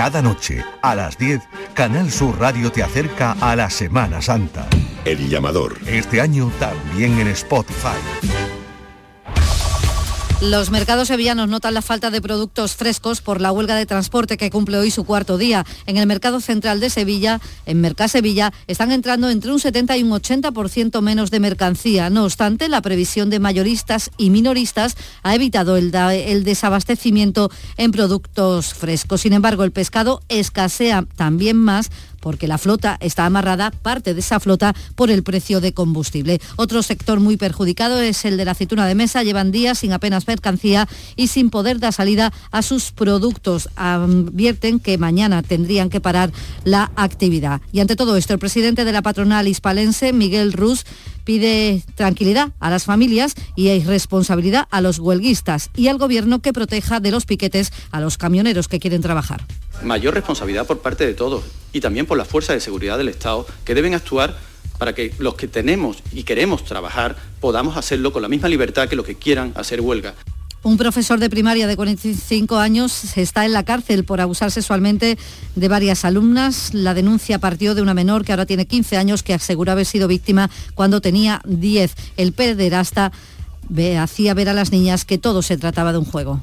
[0.00, 1.42] Cada noche, a las 10,
[1.74, 4.66] Canal Sur Radio te acerca a la Semana Santa.
[5.04, 5.76] El llamador.
[5.86, 7.98] Este año también en Spotify.
[10.40, 14.48] Los mercados sevillanos notan la falta de productos frescos por la huelga de transporte que
[14.48, 15.66] cumple hoy su cuarto día.
[15.84, 20.12] En el mercado central de Sevilla, en Mercasevilla, están entrando entre un 70 y un
[20.12, 22.08] 80% menos de mercancía.
[22.08, 28.72] No obstante, la previsión de mayoristas y minoristas ha evitado el, el desabastecimiento en productos
[28.72, 29.20] frescos.
[29.20, 34.40] Sin embargo, el pescado escasea también más porque la flota está amarrada, parte de esa
[34.40, 36.40] flota, por el precio de combustible.
[36.56, 39.22] Otro sector muy perjudicado es el de la aceituna de mesa.
[39.22, 43.68] Llevan días sin apenas mercancía y sin poder dar salida a sus productos.
[43.76, 46.32] Advierten que mañana tendrían que parar
[46.64, 47.60] la actividad.
[47.72, 50.84] Y ante todo esto, el presidente de la patronal hispalense, Miguel Ruz,
[51.24, 57.00] pide tranquilidad a las familias y responsabilidad a los huelguistas y al gobierno que proteja
[57.00, 59.44] de los piquetes a los camioneros que quieren trabajar.
[59.82, 63.46] Mayor responsabilidad por parte de todos y también por las fuerzas de seguridad del Estado
[63.64, 64.36] que deben actuar
[64.78, 68.96] para que los que tenemos y queremos trabajar podamos hacerlo con la misma libertad que
[68.96, 70.14] los que quieran hacer huelga.
[70.62, 75.16] Un profesor de primaria de 45 años está en la cárcel por abusar sexualmente
[75.56, 76.74] de varias alumnas.
[76.74, 80.06] La denuncia partió de una menor que ahora tiene 15 años que asegura haber sido
[80.06, 81.94] víctima cuando tenía 10.
[82.18, 83.10] El pederasta
[83.98, 86.40] hacía ver a las niñas que todo se trataba de un juego.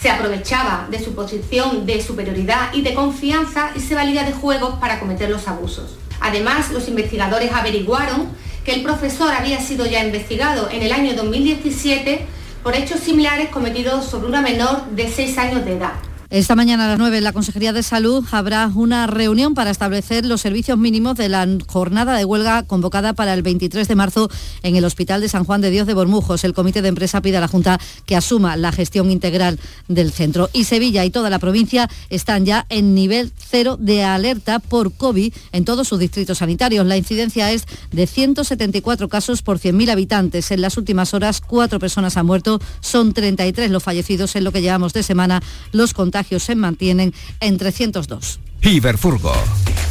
[0.00, 4.78] Se aprovechaba de su posición de superioridad y de confianza y se valía de juegos
[4.78, 5.96] para cometer los abusos.
[6.20, 8.28] Además, los investigadores averiguaron
[8.64, 12.26] que el profesor había sido ya investigado en el año 2017
[12.62, 16.07] por hechos similares cometidos sobre una menor de 6 años de edad.
[16.30, 20.26] Esta mañana a las 9 en la Consejería de Salud habrá una reunión para establecer
[20.26, 24.28] los servicios mínimos de la jornada de huelga convocada para el 23 de marzo
[24.62, 26.44] en el Hospital de San Juan de Dios de Bormujos.
[26.44, 30.50] El Comité de Empresa pide a la Junta que asuma la gestión integral del centro.
[30.52, 35.32] Y Sevilla y toda la provincia están ya en nivel cero de alerta por COVID
[35.52, 36.84] en todos sus distritos sanitarios.
[36.84, 40.50] La incidencia es de 174 casos por 100.000 habitantes.
[40.50, 42.60] En las últimas horas, cuatro personas han muerto.
[42.80, 45.42] Son 33 los fallecidos en lo que llevamos de semana.
[45.72, 48.40] Los contagios se mantienen en 302.
[48.62, 49.32] Iberfurgo.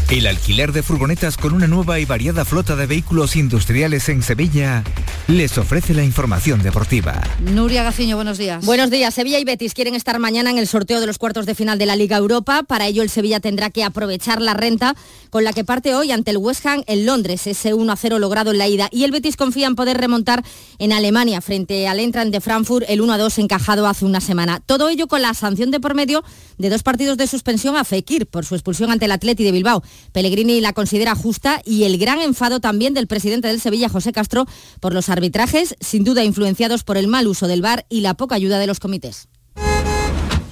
[0.09, 4.83] El alquiler de furgonetas con una nueva y variada flota de vehículos industriales en Sevilla
[5.27, 7.21] les ofrece la información deportiva.
[7.41, 8.65] Nuria Gaciño, buenos días.
[8.65, 9.13] Buenos días.
[9.13, 11.85] Sevilla y Betis quieren estar mañana en el sorteo de los cuartos de final de
[11.85, 12.63] la Liga Europa.
[12.63, 14.95] Para ello el Sevilla tendrá que aprovechar la renta
[15.29, 18.19] con la que parte hoy ante el West Ham en Londres, ese 1 a 0
[18.19, 18.87] logrado en la ida.
[18.89, 20.45] Y el Betis confía en poder remontar
[20.79, 24.61] en Alemania frente al Entran de Frankfurt el 1 a 2 encajado hace una semana.
[24.65, 26.23] Todo ello con la sanción de por medio
[26.57, 29.83] de dos partidos de suspensión a Fekir por su expulsión ante el Atleti de Bilbao.
[30.13, 34.47] Pellegrini la considera justa y el gran enfado también del presidente del Sevilla, José Castro,
[34.79, 38.35] por los arbitrajes, sin duda influenciados por el mal uso del VAR y la poca
[38.35, 39.27] ayuda de los comités.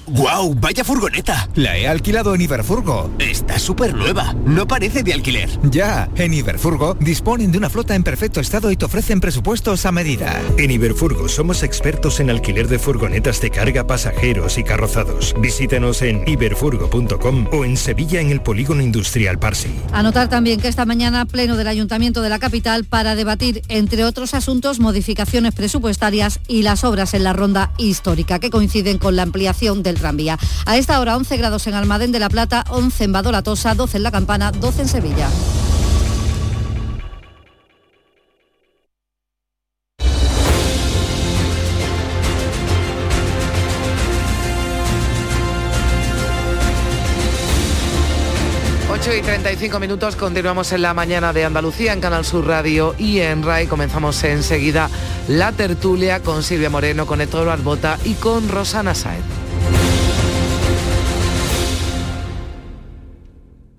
[0.07, 0.49] ¡Guau!
[0.49, 1.49] Wow, ¡Vaya furgoneta!
[1.55, 3.09] La he alquilado en Iberfurgo.
[3.19, 4.35] Está súper nueva.
[4.45, 5.49] No parece de alquiler.
[5.71, 9.91] Ya, en Iberfurgo disponen de una flota en perfecto estado y te ofrecen presupuestos a
[9.91, 10.41] medida.
[10.57, 15.33] En Iberfurgo somos expertos en alquiler de furgonetas de carga, pasajeros y carrozados.
[15.39, 19.75] Visítanos en iberfurgo.com o en Sevilla en el Polígono Industrial Parsi.
[19.91, 24.33] Anotar también que esta mañana pleno del Ayuntamiento de la capital para debatir, entre otros
[24.33, 29.81] asuntos, modificaciones presupuestarias y las obras en la ronda histórica que coinciden con la ampliación
[29.81, 30.37] del tranvía.
[30.65, 34.03] A esta hora 11 grados en Almadén de la Plata, 11 en Badolatosa, 12 en
[34.03, 35.29] La Campana, 12 en Sevilla.
[49.13, 53.43] y 35 minutos, continuamos en la mañana de Andalucía en Canal Sur Radio y en
[53.43, 53.67] RAI.
[53.67, 54.89] Comenzamos enseguida
[55.27, 59.44] la tertulia con Silvia Moreno, con Héctor Barbota y con Rosana Saez.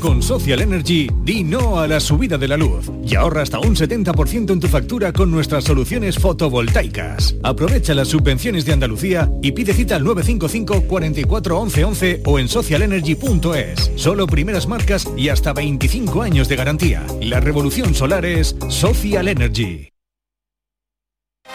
[0.00, 3.76] Con Social Energy, di no a la subida de la luz y ahorra hasta un
[3.76, 7.36] 70% en tu factura con nuestras soluciones fotovoltaicas.
[7.42, 12.48] Aprovecha las subvenciones de Andalucía y pide cita al 955 44 11 11 o en
[12.48, 13.92] socialenergy.es.
[13.96, 17.06] Solo primeras marcas y hasta 25 años de garantía.
[17.22, 19.88] La revolución solar es Social Energy.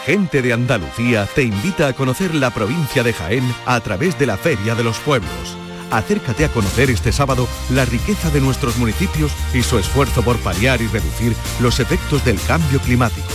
[0.06, 4.38] Gente de Andalucía te invita a conocer la provincia de Jaén a través de la
[4.38, 5.59] Feria de los Pueblos
[5.92, 10.82] acércate a conocer este sábado la riqueza de nuestros municipios y su esfuerzo por paliar
[10.82, 13.28] y reducir los efectos del cambio climático.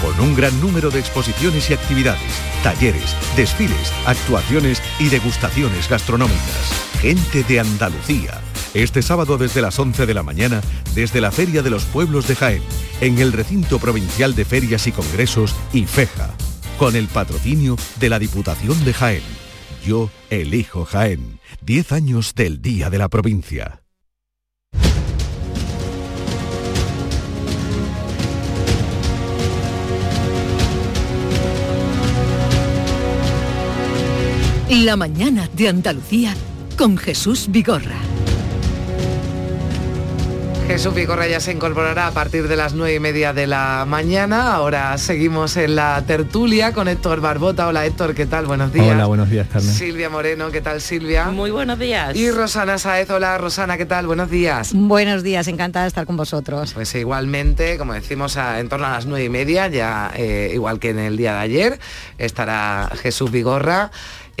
[0.00, 2.32] Con un gran número de exposiciones y actividades,
[2.62, 6.72] talleres, desfiles, actuaciones y degustaciones gastronómicas.
[7.00, 8.40] Gente de Andalucía.
[8.74, 10.60] Este sábado desde las 11 de la mañana,
[10.94, 12.62] desde la Feria de los Pueblos de Jaén,
[13.00, 16.30] en el Recinto Provincial de Ferias y Congresos IFEJA,
[16.78, 19.22] con el patrocinio de la Diputación de Jaén.
[19.84, 21.41] Yo elijo Jaén.
[21.64, 23.84] 10 años del Día de la Provincia.
[34.68, 36.34] La mañana de Andalucía
[36.76, 38.11] con Jesús Vigorra.
[40.66, 44.54] Jesús Vigorra ya se incorporará a partir de las nueve y media de la mañana.
[44.54, 47.66] Ahora seguimos en la tertulia con Héctor Barbota.
[47.66, 48.46] Hola Héctor, ¿qué tal?
[48.46, 48.86] Buenos días.
[48.94, 49.70] Hola, buenos días, Carmen.
[49.70, 51.26] Silvia Moreno, ¿qué tal Silvia?
[51.26, 52.16] Muy buenos días.
[52.16, 54.06] Y Rosana Saez, hola Rosana, ¿qué tal?
[54.06, 54.70] Buenos días.
[54.72, 56.72] Buenos días, encantada de estar con vosotros.
[56.72, 60.90] Pues igualmente, como decimos, en torno a las nueve y media, ya eh, igual que
[60.90, 61.80] en el día de ayer,
[62.18, 63.90] estará Jesús Vigorra.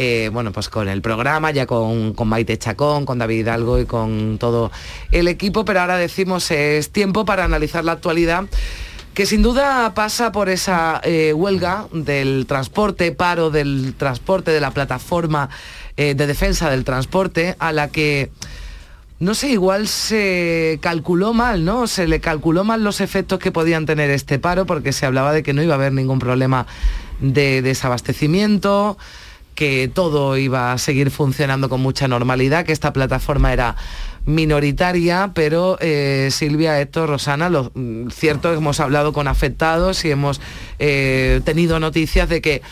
[0.04, 3.86] Eh, bueno, pues con el programa, ya con, con, Maite Chacón, con David Hidalgo y
[3.86, 4.72] con todo
[5.12, 8.46] el equipo, pero ahora decimos es tiempo para analizar la actualidad
[9.14, 14.72] que sin duda pasa por esa eh, huelga del transporte, paro del transporte, de la
[14.72, 15.50] plataforma
[15.96, 18.32] eh, de defensa del transporte, a la que,
[19.20, 21.86] no sé, igual se calculó mal, ¿no?
[21.86, 25.44] Se le calculó mal los efectos que podían tener este paro, porque se hablaba de
[25.44, 26.66] que no iba a haber ningún problema
[27.20, 28.98] de desabastecimiento,
[29.54, 33.76] que todo iba a seguir funcionando con mucha normalidad, que esta plataforma era
[34.24, 40.04] minoritaria, pero eh, Silvia, Héctor, Rosana, lo mm, cierto es que hemos hablado con afectados
[40.04, 40.40] y hemos
[40.78, 42.62] eh, tenido noticias de que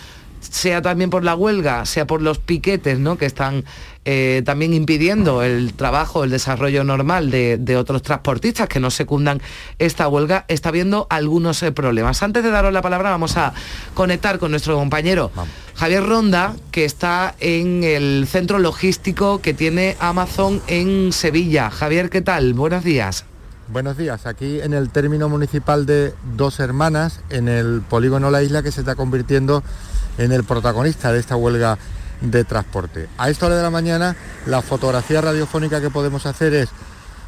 [0.40, 3.18] sea también por la huelga, sea por los piquetes ¿no?
[3.18, 3.64] que están
[4.06, 9.42] eh, también impidiendo el trabajo, el desarrollo normal de, otros transportistas que no secundan
[9.78, 12.22] esta huelga, está habiendo algunos eh, problemas.
[12.22, 13.52] Antes de daros la palabra, vamos a
[13.94, 15.30] conectar con nuestro compañero
[15.74, 21.70] Javier Ronda, que está en el centro logístico que tiene Amazon en Sevilla.
[21.70, 22.54] Javier, ¿qué tal?
[22.54, 23.24] Buenos días.
[23.68, 28.64] Buenos días, aquí en el término municipal de Dos Hermanas, en el polígono La Isla,
[28.64, 29.62] que se está convirtiendo
[30.18, 31.78] en el protagonista de esta huelga
[32.20, 33.08] de transporte.
[33.18, 34.16] A esta hora de la mañana
[34.46, 36.68] la fotografía radiofónica que podemos hacer es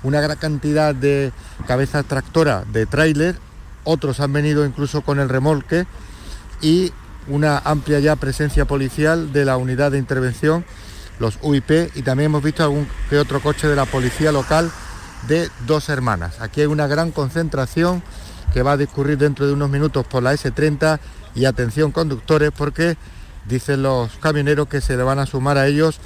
[0.03, 1.33] una gran cantidad de
[1.67, 3.39] cabezas tractoras de tráiler,
[3.85, 5.87] otros han venido incluso con el remolque
[6.61, 6.93] y
[7.29, 10.65] una amplia ya presencia policial de la unidad de intervención,
[11.19, 14.71] los UIP, y también hemos visto algún que otro coche de la policía local
[15.29, 16.41] de dos hermanas.
[16.41, 18.03] Aquí hay una gran concentración
[18.53, 20.99] que va a discurrir dentro de unos minutos por la S30
[21.35, 22.97] y atención conductores porque
[23.47, 26.01] dicen los camioneros que se le van a sumar a ellos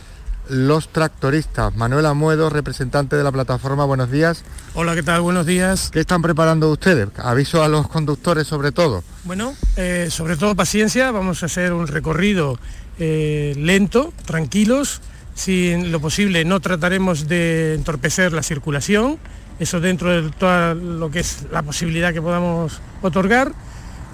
[0.49, 1.75] los tractoristas.
[1.75, 4.45] Manuel Amuedo, representante de la plataforma, buenos días.
[4.75, 5.21] Hola, ¿qué tal?
[5.21, 5.91] Buenos días.
[5.91, 7.09] ¿Qué están preparando ustedes?
[7.19, 9.03] Aviso a los conductores sobre todo.
[9.25, 12.59] Bueno, eh, sobre todo paciencia, vamos a hacer un recorrido
[12.99, 15.01] eh, lento, tranquilos,
[15.35, 19.19] si lo posible no trataremos de entorpecer la circulación,
[19.59, 23.53] eso dentro de todo lo que es la posibilidad que podamos otorgar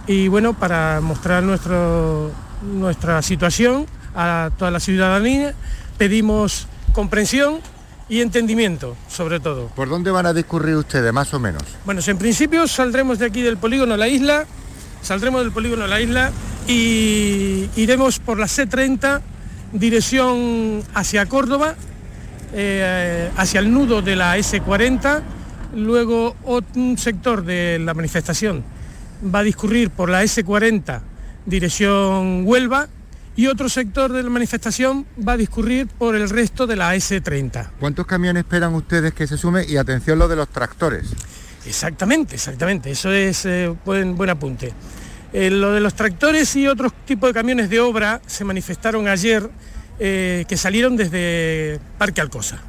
[0.07, 2.33] y bueno, para mostrar nuestro,
[2.63, 5.55] nuestra situación a toda la ciudadanía,
[5.99, 7.61] pedimos comprensión
[8.09, 9.69] y entendimiento, sobre todo.
[9.69, 11.63] ¿Por dónde van a discurrir ustedes, más o menos?
[11.85, 14.45] Bueno, en principio saldremos de aquí del polígono La Isla,
[15.01, 16.31] saldremos del polígono La Isla
[16.67, 19.21] y iremos por la C30
[19.73, 21.75] dirección hacia Córdoba,
[22.53, 25.23] eh, hacia el nudo de la S40,
[25.75, 26.37] luego
[26.75, 28.63] un sector de la manifestación
[29.35, 31.01] va a discurrir por la S40
[31.47, 32.89] dirección Huelva
[33.35, 37.71] y otro sector de la manifestación va a discurrir por el resto de la S30.
[37.81, 39.65] ¿Cuántos camiones esperan ustedes que se sume?
[39.67, 41.11] Y atención lo de los tractores.
[41.65, 44.73] Exactamente, exactamente, eso es eh, buen, buen apunte.
[45.33, 49.49] Eh, lo de los tractores y otros tipos de camiones de obra se manifestaron ayer
[49.99, 52.61] eh, que salieron desde Parque Alcosa.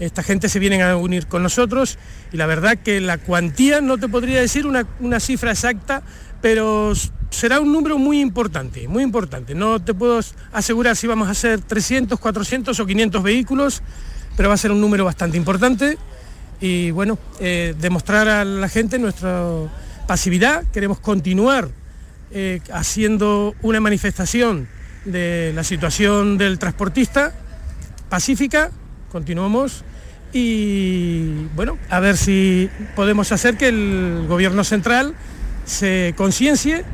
[0.00, 1.98] Esta gente se vienen a unir con nosotros
[2.32, 6.02] y la verdad que la cuantía no te podría decir una, una cifra exacta,
[6.46, 6.92] pero
[7.30, 9.52] será un número muy importante, muy importante.
[9.52, 10.20] No te puedo
[10.52, 13.82] asegurar si vamos a ser 300, 400 o 500 vehículos,
[14.36, 15.98] pero va a ser un número bastante importante
[16.60, 19.44] y bueno, eh, demostrar a la gente nuestra
[20.06, 20.62] pasividad.
[20.72, 21.68] Queremos continuar
[22.30, 24.68] eh, haciendo una manifestación
[25.04, 27.32] de la situación del transportista
[28.08, 28.70] pacífica,
[29.10, 29.82] continuamos
[30.32, 35.16] y bueno, a ver si podemos hacer que el gobierno central
[35.66, 36.84] se conciencie,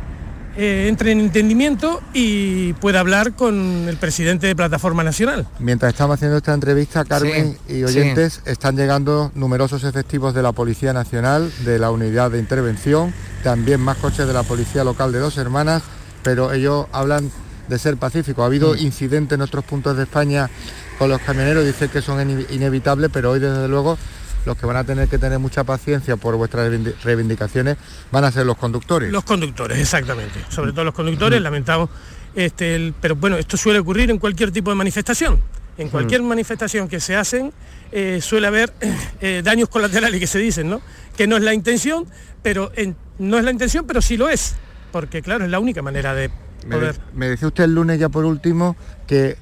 [0.56, 5.46] eh, entre en entendimiento y pueda hablar con el presidente de Plataforma Nacional.
[5.58, 10.92] Mientras estamos haciendo esta entrevista, Carmen y oyentes, están llegando numerosos efectivos de la Policía
[10.92, 15.38] Nacional, de la Unidad de Intervención, también más coches de la Policía Local de Dos
[15.38, 15.84] Hermanas,
[16.22, 17.30] pero ellos hablan
[17.68, 18.42] de ser pacíficos.
[18.42, 18.78] Ha habido mm.
[18.78, 20.50] incidentes en otros puntos de España
[20.98, 23.96] con los camioneros, dicen que son inevitables, pero hoy desde luego
[24.44, 26.70] los que van a tener que tener mucha paciencia por vuestras
[27.02, 27.76] reivindicaciones
[28.10, 29.10] van a ser los conductores.
[29.12, 30.40] Los conductores, exactamente.
[30.48, 31.90] Sobre todo los conductores, lamentamos,
[32.34, 35.40] este, pero bueno, esto suele ocurrir en cualquier tipo de manifestación.
[35.78, 37.50] En cualquier manifestación que se hacen
[37.92, 38.74] eh, suele haber
[39.20, 40.82] eh, daños colaterales que se dicen, ¿no?
[41.16, 42.06] Que no es la intención,
[42.42, 42.70] pero
[43.18, 44.54] no es la intención, pero sí lo es,
[44.92, 46.30] porque claro, es la única manera de
[46.70, 46.96] poder.
[47.14, 48.76] me decía usted el lunes ya por último
[49.06, 49.36] que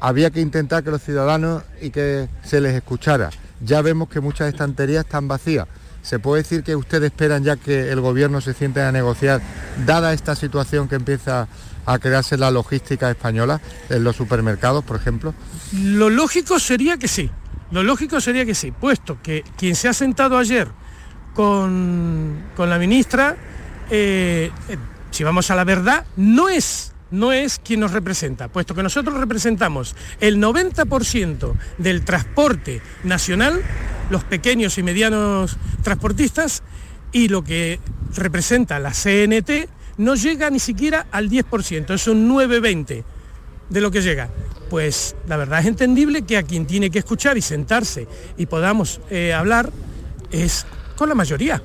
[0.00, 3.30] había que intentar que los ciudadanos y que se les escuchara
[3.64, 5.66] ya vemos que muchas estanterías están vacías.
[6.02, 9.40] ¿Se puede decir que ustedes esperan ya que el gobierno se siente a negociar,
[9.86, 11.46] dada esta situación que empieza
[11.86, 15.34] a crearse la logística española, en los supermercados, por ejemplo?
[15.72, 17.30] Lo lógico sería que sí,
[17.70, 20.68] lo lógico sería que sí, puesto que quien se ha sentado ayer
[21.34, 23.36] con, la ministra,
[23.90, 24.76] eh, eh,
[25.10, 29.16] si vamos a la verdad, no es no es quien nos representa, puesto que nosotros
[29.18, 33.62] representamos el 90% del transporte nacional,
[34.10, 36.62] los pequeños y medianos transportistas,
[37.12, 37.78] y lo que
[38.14, 43.04] representa la CNT no llega ni siquiera al 10%, es un 9,20
[43.68, 44.30] de lo que llega.
[44.70, 48.08] Pues la verdad es entendible que a quien tiene que escuchar y sentarse
[48.38, 49.70] y podamos eh, hablar
[50.30, 51.62] es con la mayoría.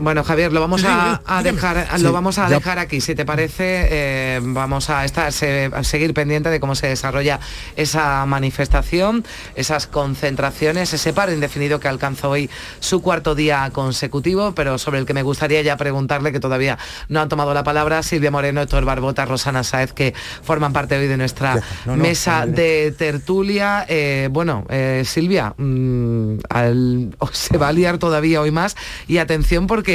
[0.00, 2.56] Bueno, Javier, lo vamos a, dejar, Sí, lo vamos a ya.
[2.56, 3.02] dejar aquí.
[3.02, 7.38] Si te parece, eh, vamos a estar, se- a seguir pendiente de cómo se desarrolla
[7.76, 9.24] esa manifestación,
[9.54, 12.48] esas concentraciones, ese paro indefinido que alcanza hoy
[12.80, 16.78] su cuarto día consecutivo, pero sobre el que me gustaría ya preguntarle que todavía
[17.08, 21.08] no han tomado la palabra Silvia Moreno, Héctor Barbota, Rosana Saez, que forman parte hoy
[21.08, 22.52] de nuestra No, no, mesa no, no.
[22.56, 23.84] de tertulia.
[23.86, 28.76] Eh, bueno, eh, Silvia, mm, al- se va a liar todavía hoy más
[29.06, 29.89] y atención porque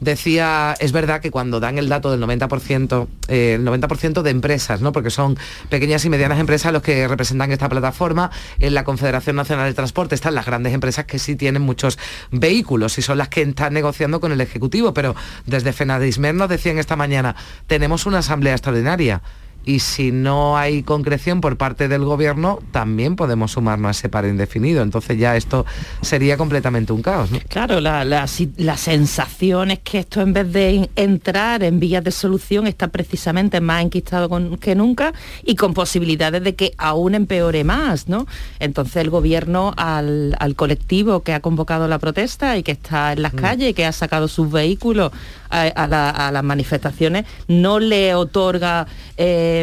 [0.00, 4.80] decía, es verdad que cuando dan el dato del 90%, eh, el 90% de empresas,
[4.80, 4.92] ¿no?
[4.92, 5.38] porque son
[5.68, 10.14] pequeñas y medianas empresas los que representan esta plataforma, en la Confederación Nacional de Transporte
[10.14, 11.98] están las grandes empresas que sí tienen muchos
[12.30, 15.14] vehículos y son las que están negociando con el Ejecutivo, pero
[15.46, 17.36] desde Fenadismer nos decían esta mañana,
[17.66, 19.22] tenemos una asamblea extraordinaria
[19.66, 24.28] y si no hay concreción por parte del gobierno, también podemos sumarnos a ese paro
[24.28, 24.82] indefinido.
[24.82, 25.66] Entonces ya esto
[26.00, 27.30] sería completamente un caos.
[27.32, 27.40] ¿no?
[27.48, 32.04] Claro, la, la la sensación es que esto en vez de en- entrar en vías
[32.04, 35.12] de solución está precisamente más enquistado con- que nunca
[35.44, 38.26] y con posibilidades de que aún empeore más, ¿no?
[38.60, 43.22] Entonces el gobierno al, al colectivo que ha convocado la protesta y que está en
[43.22, 45.10] las calles y que ha sacado sus vehículos
[45.50, 48.86] a, a la- a las manifestaciones no le otorga
[49.16, 49.55] eh,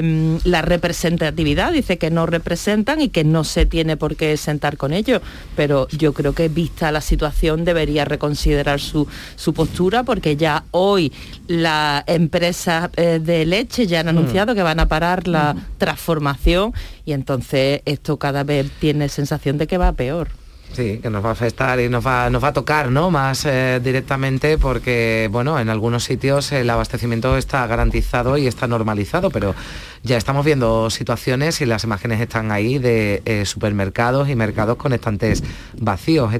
[0.43, 4.93] la representatividad, dice que no representan y que no se tiene por qué sentar con
[4.93, 5.21] ellos,
[5.55, 11.11] pero yo creo que vista la situación debería reconsiderar su, su postura porque ya hoy
[11.47, 16.73] las empresas eh, de leche ya han anunciado que van a parar la transformación
[17.05, 20.42] y entonces esto cada vez tiene sensación de que va peor.
[20.73, 23.11] Sí, que nos va a afectar y nos va, nos va a tocar ¿no?
[23.11, 29.29] más eh, directamente porque, bueno, en algunos sitios el abastecimiento está garantizado y está normalizado,
[29.29, 29.53] pero
[30.01, 34.93] ya estamos viendo situaciones y las imágenes están ahí de eh, supermercados y mercados con
[34.93, 35.43] estantes
[35.79, 36.33] vacíos.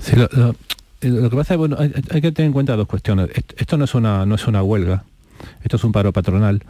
[0.00, 3.28] Sí, lo, que pasa es bueno, hay, hay que tener en cuenta dos cuestiones.
[3.34, 5.04] Est- Esto no es una, no es una huelga,
[5.62, 6.62] esto es un paro patronal.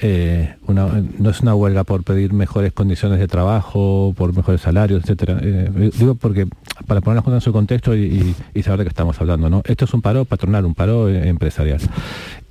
[0.00, 5.38] Eh, no es una huelga por pedir mejores condiciones de trabajo, por mejores salarios, etcétera.
[5.42, 6.46] Eh, digo porque
[6.86, 9.62] para poner las cosas en su contexto y, saber de qué estamos hablando, ¿no?
[9.64, 11.80] Esto es un paro patronal, un paro eh, empresarial.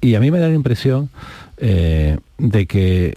[0.02, 1.10] Y a mí me da la impresión
[1.58, 3.16] eh, de que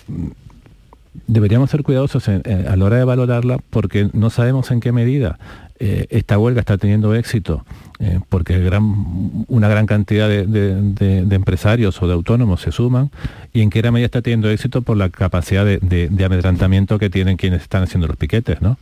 [1.26, 5.38] deberíamos ser cuidadosos a la hora de valorarla porque no sabemos en qué medida
[5.78, 7.64] eh, esta huelga está teniendo éxito,
[7.98, 12.72] eh, porque gran- una gran cantidad de, de- de- de empresarios o de autónomos se
[12.72, 13.10] suman,
[13.52, 17.36] y en qué gran medida está teniendo éxito por la capacidad de, amedrentamiento que tienen
[17.36, 18.60] quienes están haciendo los piquetes.
[18.62, 18.76] ¿no?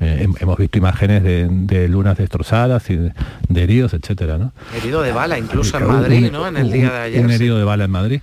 [0.00, 3.12] Eh, hem- hemos visto imágenes de, lunas destrozadas y de,
[3.62, 4.52] heridos, etcétera, ¿no?
[4.76, 6.46] Herido de bala, incluso en Un- Madrid, ¿no?
[6.48, 7.20] En el día de ayer.
[7.22, 7.34] Un sí.
[7.34, 8.20] herido de bala en Madrid.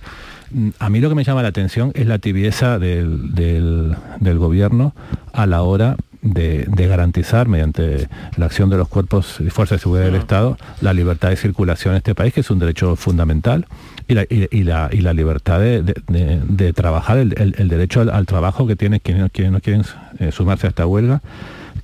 [0.50, 4.38] Mm, A mí lo que me llama la atención es la tibieza del, del- del
[4.38, 4.92] gobierno
[5.32, 9.82] a la hora de, de garantizar, mediante la acción de los cuerpos y fuerzas de
[9.82, 13.66] seguridad del Estado, la libertad de circulación en este país, que es un derecho fundamental,
[14.08, 18.00] y la, y- y la, y la libertad de, de- trabajar, el, el- el derecho
[18.00, 19.82] al, al trabajo que tienen quienes, quienes no quieren
[20.18, 21.20] eh, sumarse a esta huelga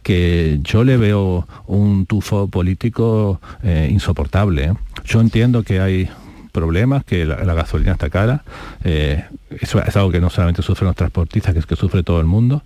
[0.02, 4.64] que yo le veo un tufo político eh, insoportable.
[4.64, 4.72] ¿eh?
[5.06, 6.10] Yo entiendo que hay
[6.52, 8.44] problemas, que la, la gasolina está cara,
[8.84, 12.26] eso es algo que no solamente sufren los transportistas, que es que sufre todo el
[12.26, 12.62] mundo,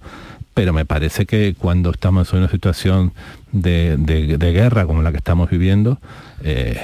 [0.59, 3.12] pero me parece que cuando estamos en una situación
[3.52, 6.00] de, de- guerra como la que estamos viviendo,
[6.42, 6.80] eh,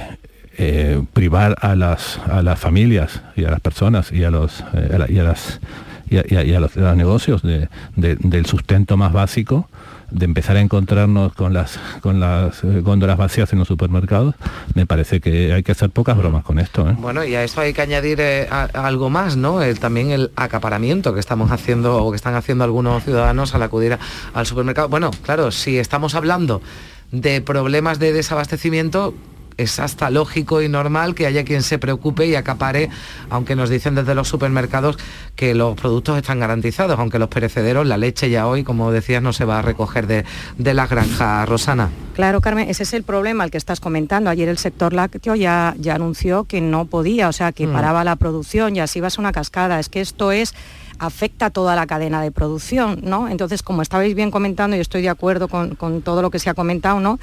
[0.59, 5.07] eh, privar a las, a las familias y a las personas y a los, eh,
[5.09, 5.59] y a las,
[6.09, 9.69] y a, a- los, negocios de- del sustento más básico,
[10.15, 14.35] de empezar a encontrarnos con las con las eh, góndolas vacías en los supermercados,
[14.75, 16.89] me parece que hay que hacer pocas bromas con esto.
[16.89, 16.95] ¿eh?
[16.99, 19.61] Bueno, y a esto hay que añadir eh, algo más, ¿no?
[19.61, 23.95] El- también el acaparamiento que estamos haciendo o que están haciendo algunos ciudadanos al acudir
[23.95, 23.99] a-
[24.33, 24.89] al supermercado.
[24.89, 26.63] Bueno, claro, si estamos hablando
[27.11, 29.15] de problemas de desabastecimiento,
[29.57, 32.91] es hasta lógico y normal que haya quien se preocupe y acapare,
[33.31, 34.97] aunque nos dicen desde los supermercados
[35.37, 39.33] que los productos están garantizados, aunque los perecederos, la leche ya hoy, como decías, no
[39.33, 40.25] se va a recoger de,
[40.59, 41.49] de las granjas.
[41.49, 41.91] Rosana.
[42.15, 44.31] Claro, Carmen, ese es el problema al que estás comentando.
[44.31, 47.73] Ayer el sector lácteo ya, ya anunció que no podía, o sea, que Mm.
[47.73, 49.81] paraba la producción y así va a ser una cascada.
[49.81, 50.55] Es que esto es
[50.99, 53.29] afecta a toda la cadena de producción, ¿no?
[53.29, 56.51] Entonces, como estabais bien comentando, y estoy de acuerdo con, con todo lo que se
[56.51, 57.19] ha comentado, ¿no?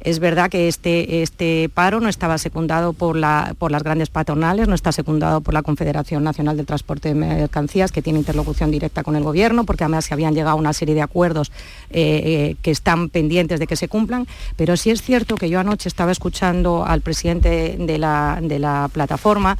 [0.00, 4.68] Es verdad que este, este paro no estaba secundado por, la, por las grandes patronales,
[4.68, 9.02] no está secundado por la Confederación Nacional del Transporte de Mercancías, que tiene interlocución directa
[9.02, 11.50] con el Gobierno, porque además se habían llegado a una serie de acuerdos
[11.90, 14.26] eh, eh, que están pendientes de que se cumplan.
[14.56, 18.88] Pero sí es cierto que yo anoche estaba escuchando al presidente de la, de la
[18.92, 19.58] plataforma,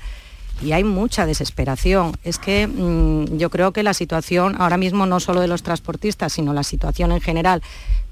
[0.63, 2.13] y hay mucha desesperación.
[2.25, 6.33] Es que mm, yo creo que la situación ahora mismo no solo de los transportistas,
[6.33, 7.63] sino la situación en general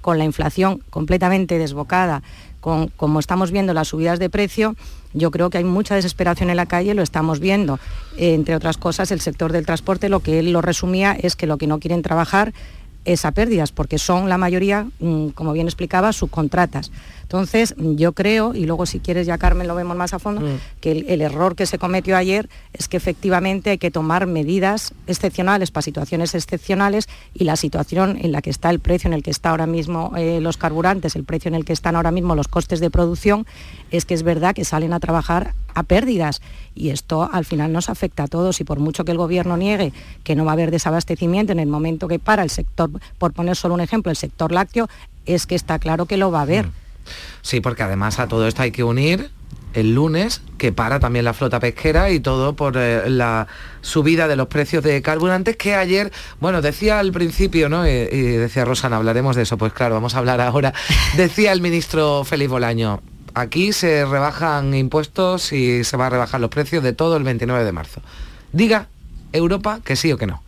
[0.04, 2.22] con la inflación completamente desbocada,
[2.60, 4.76] con como estamos viendo las subidas de precio,
[5.14, 7.80] yo creo que hay mucha desesperación en la calle, lo estamos viendo.
[8.18, 11.56] entre otras cosas, el sector del transporte lo que él lo resumía es que lo
[11.56, 12.52] que no quieren trabajar
[13.06, 16.92] es a pérdidas, porque son la mayoría, mm, como bien explicaba, subcontratas.
[17.24, 20.60] Entonces, yo creo, y luego si quieres ya Carmen lo vemos más a fondo, mm.
[20.80, 25.70] que el, error que se cometió ayer es que efectivamente hay que tomar medidas excepcionales
[25.70, 29.30] para situaciones excepcionales y la situación en la que está el precio en el que
[29.30, 32.46] está ahora mismo eh, los carburantes, el precio en el que están ahora mismo los
[32.46, 33.46] costes de producción,
[33.90, 36.42] es que es verdad que salen a trabajar a pérdidas
[36.74, 39.94] y esto al final nos afecta a todos y por mucho que el gobierno niegue
[40.24, 43.56] que no va a haber desabastecimiento en el momento que para el sector, por poner
[43.56, 44.88] solo un ejemplo, el sector lácteo,
[45.24, 46.66] es que está claro que lo va a haber.
[46.66, 46.83] Mm.
[47.42, 49.30] Sí, porque además a todo esto hay que unir
[49.74, 53.48] el lunes, que para también la flota pesquera y todo por eh, la
[53.82, 57.86] subida de los precios de carburantes que ayer, bueno, decía al principio, ¿no?
[57.86, 60.72] Y, decía Rosana, hablaremos de eso, pues claro, vamos a hablar ahora.
[61.16, 63.00] Decía el ministro Félix Bolaño,
[63.34, 67.64] aquí se rebajan impuestos y se va a rebajar los precios de todo el 29
[67.64, 68.00] de marzo.
[68.52, 68.86] Diga
[69.32, 70.43] Europa que sí o que no.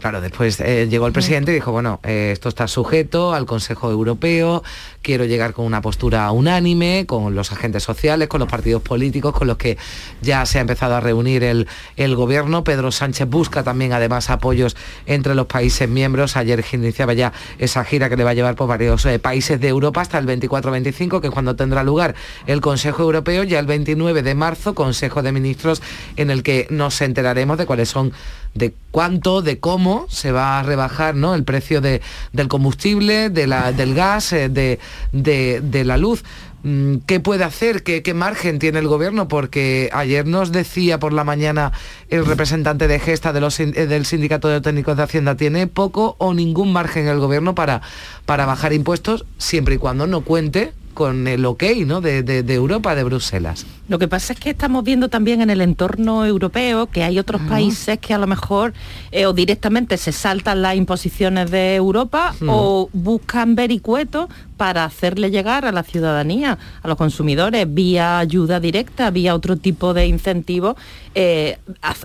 [0.00, 3.90] Claro, después eh, llegó el presidente y dijo, bueno, eh, esto está sujeto al Consejo
[3.90, 4.62] Europeo,
[5.02, 9.46] quiero llegar con una postura unánime, con los agentes sociales, con los partidos políticos, con
[9.46, 9.76] los que
[10.22, 12.64] ya se ha empezado a reunir el, el gobierno.
[12.64, 14.74] Pedro Sánchez busca también además apoyos
[15.04, 16.34] entre los países miembros.
[16.36, 19.68] Ayer iniciaba ya esa gira que le va a llevar por varios eh, países de
[19.68, 22.14] Europa hasta el 24-25, que es cuando tendrá lugar
[22.46, 25.82] el Consejo Europeo, ya el 29 de marzo, Consejo de Ministros,
[26.16, 28.12] en el que nos enteraremos de cuáles son
[28.54, 31.34] de cuánto, de cómo se va a rebajar ¿no?
[31.34, 34.78] el precio de, del combustible, de la, del gas, eh, de,
[35.12, 36.24] de, la luz.
[36.62, 37.82] Mm, ¿Qué puede hacer?
[37.82, 39.28] ¿Qué, ¿Qué, margen tiene el gobierno?
[39.28, 41.72] Porque ayer nos decía por la mañana
[42.08, 46.72] el representante de Gesta eh, del Sindicato de Técnicos de Hacienda, tiene poco o ningún
[46.72, 47.82] margen el gobierno para,
[48.26, 52.00] para bajar impuestos siempre y cuando no cuente con el ok ¿no?
[52.00, 53.66] de, de, Europa, de Bruselas.
[53.88, 57.40] Lo que pasa es que estamos viendo también en el entorno europeo que hay otros
[57.42, 58.72] países que a lo mejor
[59.10, 64.28] eh, o directamente se saltan las imposiciones de Europa o buscan vericuetos
[64.60, 69.94] para hacerle llegar a la ciudadanía, a los consumidores, vía ayuda directa, vía otro tipo
[69.94, 70.76] de incentivos,
[71.14, 71.56] eh,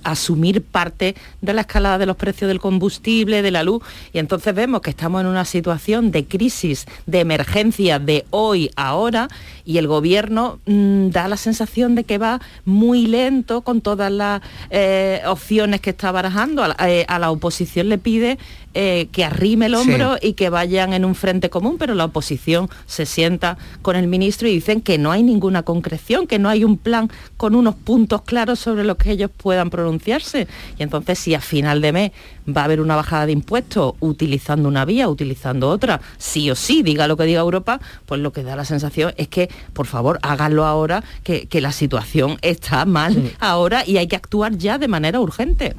[0.04, 3.84] asumir parte de la escalada de los precios del combustible, de la luz.
[4.14, 9.28] Y entonces vemos que estamos en una situación de crisis, de emergencia de hoy, ahora,
[9.66, 14.42] y el gobierno mm, da la sensación de que va muy lento con todas las
[14.70, 16.64] eh, opciones que está barajando.
[16.64, 18.38] A, eh, a la oposición le pide
[18.78, 22.70] eh, que arrime el hombro y que vayan en un frente común, pero la oposición
[22.86, 26.66] se sienta con el ministro y dicen que no hay ninguna concreción, que no hay
[26.66, 30.50] un plan con unos puntos claros sobre los que ellos puedan pronunciarse.
[30.78, 32.12] Y entonces si a final de mes
[32.46, 36.84] va a haber una bajada de impuestos utilizando una vía, utilizando otra, sí o sí,
[36.84, 40.20] diga lo que diga Europa, pues lo que da la sensación es que, por favor,
[40.22, 45.22] háganlo ahora, que, la situación está mal ahora y hay que actuar ya de manera
[45.22, 45.76] urgente.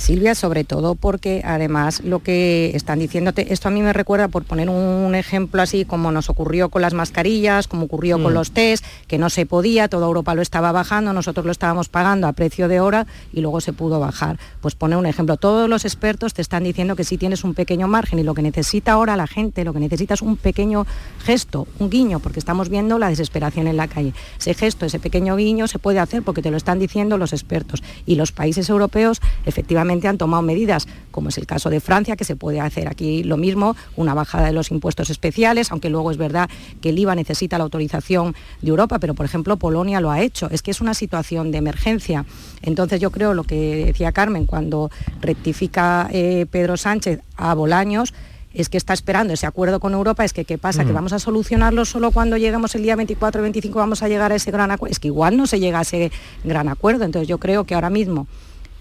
[0.00, 4.44] Silvia, sobre todo porque además lo que están diciéndote, esto a mí me recuerda, por
[4.44, 8.34] poner un ejemplo así, como nos ocurrió con las mascarillas, como ocurrió con mm.
[8.34, 12.26] los test, que no se podía, toda Europa lo estaba bajando, nosotros lo estábamos pagando
[12.26, 14.38] a precio de hora y luego se pudo bajar.
[14.62, 17.86] Pues poner un ejemplo, todos los expertos te están diciendo que si tienes un pequeño
[17.86, 20.86] margen y lo que necesita ahora la gente, lo que necesita es un pequeño
[21.24, 24.14] gesto, un guiño, porque estamos viendo la desesperación en la calle.
[24.38, 27.82] Ese gesto, ese pequeño guiño se puede hacer porque te lo están diciendo los expertos
[28.06, 32.24] y los países europeos efectivamente han tomado medidas, como es el caso de Francia, que
[32.24, 36.16] se puede hacer aquí lo mismo, una bajada de los impuestos especiales, aunque luego es
[36.16, 36.48] verdad
[36.80, 40.48] que el IVA necesita la autorización de Europa, pero por ejemplo Polonia lo ha hecho.
[40.50, 42.24] Es que es una situación de emergencia.
[42.62, 48.12] Entonces yo creo lo que decía Carmen, cuando rectifica eh, Pedro Sánchez a Bolaños,
[48.52, 50.94] es que está esperando ese acuerdo con Europa, es que qué pasa, que mm.
[50.94, 54.50] vamos a solucionarlo solo cuando lleguemos el día 24 25 vamos a llegar a ese
[54.50, 54.92] gran acuerdo.
[54.92, 56.10] Es que igual no se llega a ese
[56.42, 57.04] gran acuerdo.
[57.04, 58.26] Entonces yo creo que ahora mismo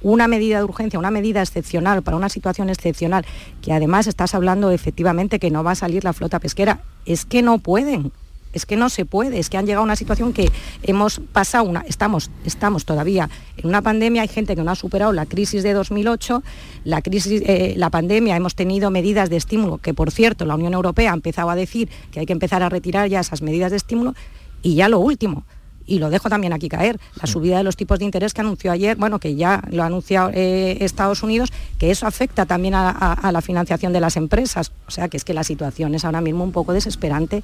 [0.02, 3.26] una medida de urgencia, una medida excepcional para una situación excepcional,
[3.62, 7.42] que además estás hablando efectivamente que no va a salir la flota pesquera, es que
[7.42, 8.12] no pueden.
[8.52, 11.66] es que no se puede, es que han llegado a una situación que hemos pasado
[11.66, 15.62] una, estamos, estamos todavía en una pandemia, hay gente que no ha superado la crisis
[15.62, 16.42] de 2008,
[16.84, 20.74] la crisis, eh, la pandemia, hemos tenido medidas de estímulo, que por cierto la Unión
[20.74, 23.78] Europea ha empezado a decir que hay que empezar a retirar ya esas medidas de
[23.78, 24.16] estímulo,
[24.64, 25.46] y ya lo último,
[25.90, 28.72] y lo dejo también aquí caer, la subida de los tipos de interés que anunció
[28.72, 33.30] ayer, bueno, que ya lo ha anunciado eh, Estados Unidos, que eso afecta también a,
[33.32, 34.72] la financiación de las empresas.
[34.88, 37.44] O sea, que es que la situación es ahora mismo un poco desesperante.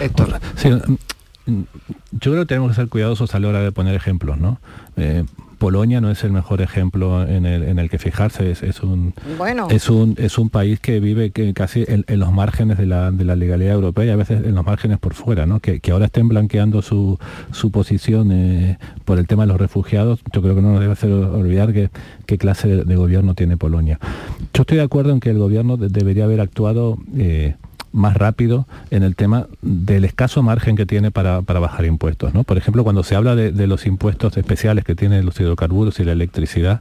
[0.00, 0.40] Héctor.
[1.46, 1.62] Mm,
[2.12, 4.60] yo creo que tenemos que ser cuidadosos a la hora de poner ejemplos, ¿no?
[4.96, 5.24] Eh,
[5.60, 9.12] Polonia no es el mejor ejemplo en el, que fijarse, es, un,
[9.68, 13.74] es, un, es un país que vive que casi en, los márgenes de la, legalidad
[13.74, 15.60] europea y a veces en los márgenes por fuera, ¿no?
[15.60, 17.18] que, ahora estén blanqueando su,
[17.70, 21.12] posición eh, por el tema de los refugiados, yo creo que no nos debe hacer
[21.12, 24.00] olvidar qué clase de, gobierno tiene Polonia.
[24.54, 26.96] Yo estoy de acuerdo en que el gobierno debería haber actuado...
[27.14, 27.54] Eh,
[27.92, 32.34] más rápido en el tema del escaso margen que tiene para, bajar impuestos.
[32.34, 32.44] ¿no?
[32.44, 36.12] Por ejemplo, cuando se habla de, los impuestos especiales que tienen los hidrocarburos y la
[36.12, 36.80] electricidad,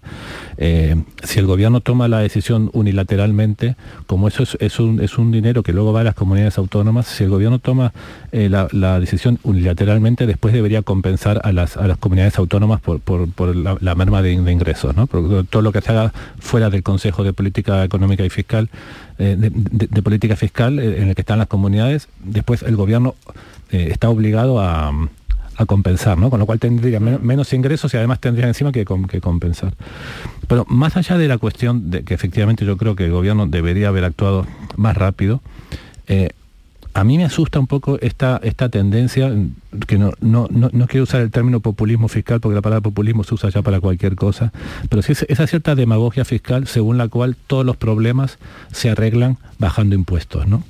[0.58, 3.76] eh, si el gobierno toma la decisión unilateralmente,
[4.08, 7.24] como eso es, un, es un dinero que luego va a las comunidades autónomas, si
[7.24, 7.94] el gobierno toma
[8.32, 13.00] eh, la, decisión unilateralmente, después debería compensar a las, a las comunidades autónomas por,
[13.56, 14.96] la, merma de, ingresos.
[14.96, 15.08] ¿no?
[15.08, 18.70] todo lo que se haga fuera del Consejo de Política Económica y Fiscal
[19.22, 23.16] eh, de, política fiscal eh, en el que están las comunidades, después el gobierno
[23.70, 24.94] eh, está obligado a,
[25.68, 26.30] compensar, ¿no?
[26.30, 29.74] Con lo cual tendría menos, ingresos y además tendría encima que, que, compensar.
[30.48, 33.90] Pero más allá de la cuestión de que efectivamente yo creo que el gobierno debería
[33.90, 34.48] haber actuado
[34.78, 35.42] más rápido,
[36.94, 39.32] a mí me asusta un poco esta, esta tendencia,
[39.88, 43.36] que no, no, no, quiero usar el término populismo fiscal porque la palabra populismo se
[43.36, 44.52] usa ya para cualquier cosa,
[44.90, 48.40] pero sí esa cierta demagogia fiscal según la cual todos los problemas
[48.72, 50.64] se arreglan bajando impuestos, ¿no?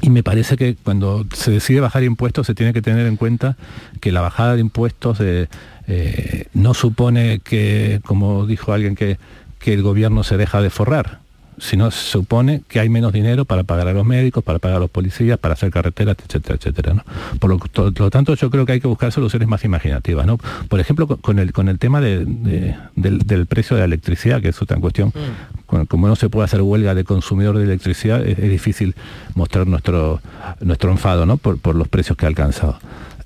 [0.00, 3.56] Y me parece que cuando se decide bajar impuestos se tiene que tener en cuenta
[4.00, 5.48] que la bajada de impuestos eh,
[5.88, 9.18] eh, no supone que, como dijo alguien, que,
[9.58, 11.18] que el gobierno se deja de forrar
[11.58, 14.80] sino se supone que hay menos dinero para pagar a los médicos, para pagar a
[14.80, 16.94] los policías, para hacer carreteras, etcétera, etcétera.
[16.94, 17.04] ¿no?
[17.38, 20.26] Por lo, tanto, yo creo que hay que buscar soluciones más imaginativas.
[20.26, 20.38] ¿no?
[20.68, 24.78] Por ejemplo, con el, con el tema del, precio de la electricidad, que es otra
[24.78, 25.82] cuestión, mm.
[25.86, 28.94] como no se puede hacer huelga de consumidor de electricidad, es, difícil
[29.34, 30.20] mostrar nuestro,
[30.60, 31.36] nuestro enfado ¿no?
[31.36, 32.78] por, por los precios que ha alcanzado.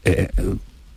[0.05, 0.29] Eh,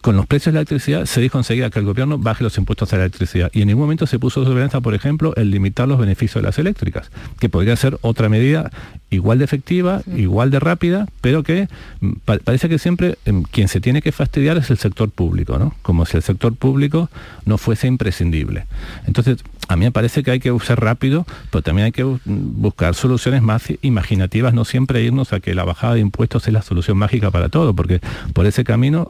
[0.06, 2.94] con los precios de la electricidad se dijo enseguida que el gobierno baje los impuestos
[2.94, 5.98] a la electricidad y en ningún momento se puso sobre por ejemplo, el limitar los
[5.98, 8.70] beneficios de las eléctricas, que podría ser otra medida
[9.10, 11.68] igual de efectiva, igual de rápida, pero que
[12.02, 12.12] mm,
[12.44, 15.74] parece que siempre em, quien se tiene que fastidiar es el sector público, ¿no?
[15.82, 17.10] Como si el sector público
[17.46, 18.68] no fuese imprescindible.
[19.08, 19.38] Entonces,
[19.68, 23.42] a mí me parece que hay que usar rápido, pero también hay que buscar soluciones
[23.42, 27.32] más imaginativas, no siempre irnos a que la bajada de impuestos es la solución mágica
[27.32, 28.00] para todo, porque
[28.34, 29.10] por ese camino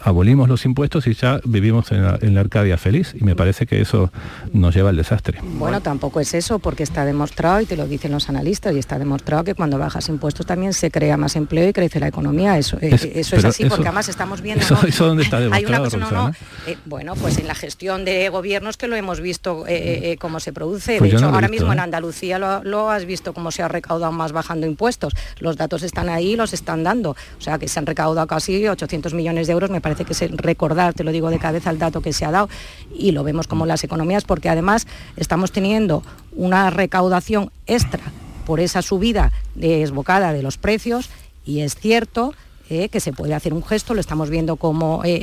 [0.00, 4.10] abolimos los impuestos y ya vivimos en la, Arcadia feliz, y me parece que eso
[4.52, 5.40] nos lleva al desastre.
[5.42, 8.98] Bueno, tampoco es eso, porque está demostrado, y te lo dicen los analistas, y está
[8.98, 12.56] demostrado que cuando bajas impuestos también se crea más empleo y crece la economía.
[12.56, 14.64] Eso es, eso es así, porque además estamos viendo...
[14.64, 16.32] Eso, dónde está demostrado,
[16.66, 20.40] eh, bueno, pues en la gestión de gobiernos que lo hemos visto eh, eh, cómo
[20.40, 20.98] se produce.
[20.98, 21.82] Pues de hecho, ahora mismo en ¿eh?
[21.82, 25.14] Andalucía lo, has visto cómo se ha recaudado más bajando impuestos.
[25.38, 27.10] Los datos están ahí, los están dando.
[27.10, 29.70] O sea, que se han recaudado casi 800 millones de euros.
[29.70, 32.30] Me parece que es recordar, te lo digo de cabeza, el dato que se ha
[32.30, 32.48] dado.
[32.94, 36.02] Y lo vemos como las economías, porque además estamos teniendo
[36.32, 38.02] una recaudación extra
[38.46, 41.10] por esa subida desbocada de los precios.
[41.44, 42.34] Y es cierto
[42.72, 45.20] eh, que se puede hacer un gesto, lo estamos viendo como eh,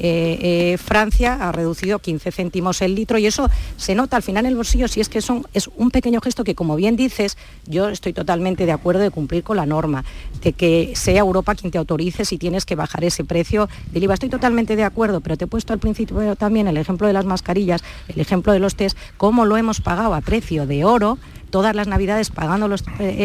[0.73, 4.49] eh, Francia ha reducido 15 céntimos el litro y eso se nota al final en
[4.49, 7.87] el bolsillo si es que son, es un pequeño gesto que como bien dices, yo
[7.87, 10.03] estoy totalmente de acuerdo de cumplir con la norma,
[10.43, 14.15] de que sea Europa quien te autorice si tienes que bajar ese precio del IVA.
[14.15, 17.23] Estoy totalmente de acuerdo, pero te he puesto al principio también el ejemplo de las
[17.23, 21.17] mascarillas, el ejemplo de los test, cómo lo hemos pagado a precio de oro
[21.49, 22.83] todas las navidades pagando los,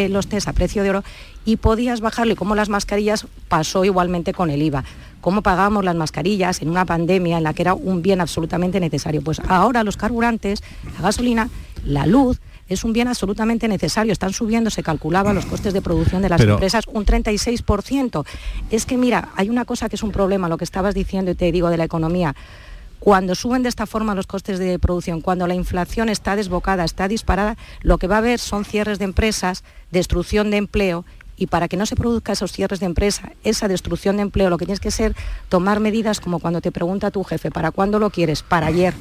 [0.08, 1.04] los test a precio de oro
[1.44, 4.84] y podías bajarlo y como las mascarillas pasó igualmente con el IVA.
[5.20, 9.22] ¿Cómo pagábamos las mascarillas en una pandemia en la que era un bien absolutamente necesario?
[9.22, 10.62] Pues ahora los carburantes,
[10.96, 11.48] la gasolina,
[11.84, 14.12] la luz, es un bien absolutamente necesario.
[14.12, 18.24] Están subiendo, se calculaba los costes de producción de las empresas un 36%.
[18.70, 21.34] Es que mira, hay una cosa que es un problema, lo que estabas diciendo y
[21.34, 22.34] te digo de la economía.
[22.98, 27.08] Cuando suben de esta forma los costes de producción, cuando la inflación está desbocada, está
[27.08, 31.04] disparada, lo que va a haber son cierres de empresas, destrucción de empleo
[31.36, 34.58] y para que no se produzca esos cierres de empresa, esa destrucción de empleo, lo
[34.58, 35.14] que tienes que ser
[35.48, 38.42] tomar medidas como cuando te pregunta tu jefe, ¿para cuándo lo quieres?
[38.42, 38.94] Para ayer.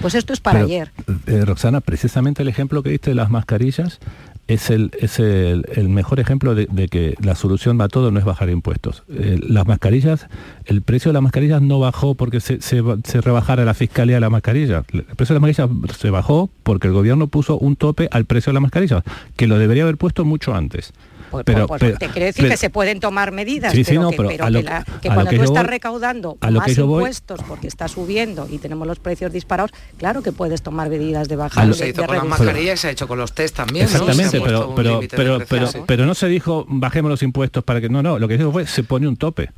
[0.00, 0.90] Pues esto es para ayer.
[1.26, 4.00] Eh, Roxana, precisamente el ejemplo que diste de las mascarillas
[4.48, 8.18] es el, es el, el mejor ejemplo de, de que la solución a todo no
[8.18, 9.02] es bajar impuestos.
[9.08, 10.26] Eh, las mascarillas,
[10.64, 14.20] el precio de las mascarillas no bajó porque se, se, se rebajara la fiscalía de
[14.20, 14.82] la mascarilla.
[14.92, 18.50] El precio de la mascarilla se bajó porque el gobierno puso un tope al precio
[18.50, 19.04] de la mascarilla,
[19.36, 20.92] que lo debería haber puesto mucho antes.
[21.32, 23.90] Pues, Pero- pues, pero- te quiero decir pero- que se pueden tomar medidas, Sí, sí,
[23.90, 25.62] pero, no, que, pero pero a lo- que la- que cuando que tú yo estás
[25.64, 28.98] voy- recaudando a lo más que yo voy- impuestos porque está subiendo y tenemos los
[29.00, 31.66] precios disparados, claro que puedes tomar medidas de bajar.
[31.66, 32.44] lo- de- se hizo de con las reducir.
[32.46, 33.86] mascarillas y se ha hecho con los test también.
[33.86, 35.00] Exactamente, pero, pero,
[35.48, 37.88] pero, pero no se dijo bajemos los impuestos para que.
[37.88, 39.50] No, no, lo que dijo fue se pone un tope.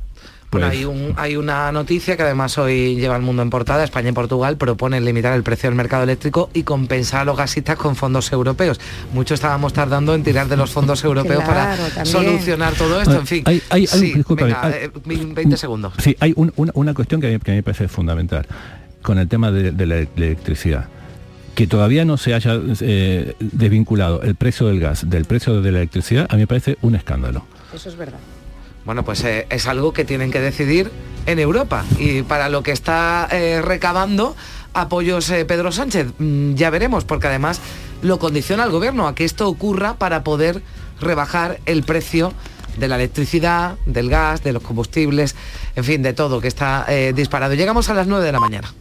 [0.55, 3.83] Bueno, Pues- hay, un- hay una noticia que además hoy lleva el mundo en portada.
[3.83, 7.75] España y Portugal proponen limitar el precio del mercado eléctrico y compensar a los gasistas
[7.77, 8.79] con fondos europeos.
[9.13, 12.05] Mucho estábamos tardando en tirar de los fondos europeos Claro, para también.
[12.05, 13.15] solucionar todo esto.
[13.19, 15.93] En fin, Hay- hay- hay- sí, venga, hay- eh, 20 segundos.
[15.99, 18.45] Sí, hay un- una, una cuestión que a, mí, que a mí me parece fundamental
[19.01, 20.85] con el tema de, de la electricidad.
[21.55, 25.77] Que todavía no se haya eh, desvinculado el precio del gas del precio de la
[25.79, 27.45] electricidad, a mí me parece un escándalo.
[27.73, 28.19] Eso es verdad.
[28.85, 30.91] Bueno, pues eh, es algo que tienen que decidir
[31.25, 34.35] en Europa y para lo que está eh, recabando
[34.73, 36.13] apoyos eh, Pedro Sánchez.
[36.19, 37.59] Mm, ya veremos, porque además
[38.03, 40.61] lo condiciona el gobierno a que esto ocurra para poder
[41.01, 42.31] rebajar el precio
[42.77, 45.35] de la electricidad, del gas, de los combustibles,
[45.75, 47.53] en fin, de todo que está disparado.
[47.53, 48.73] Llegamos a las 9 de la mañana.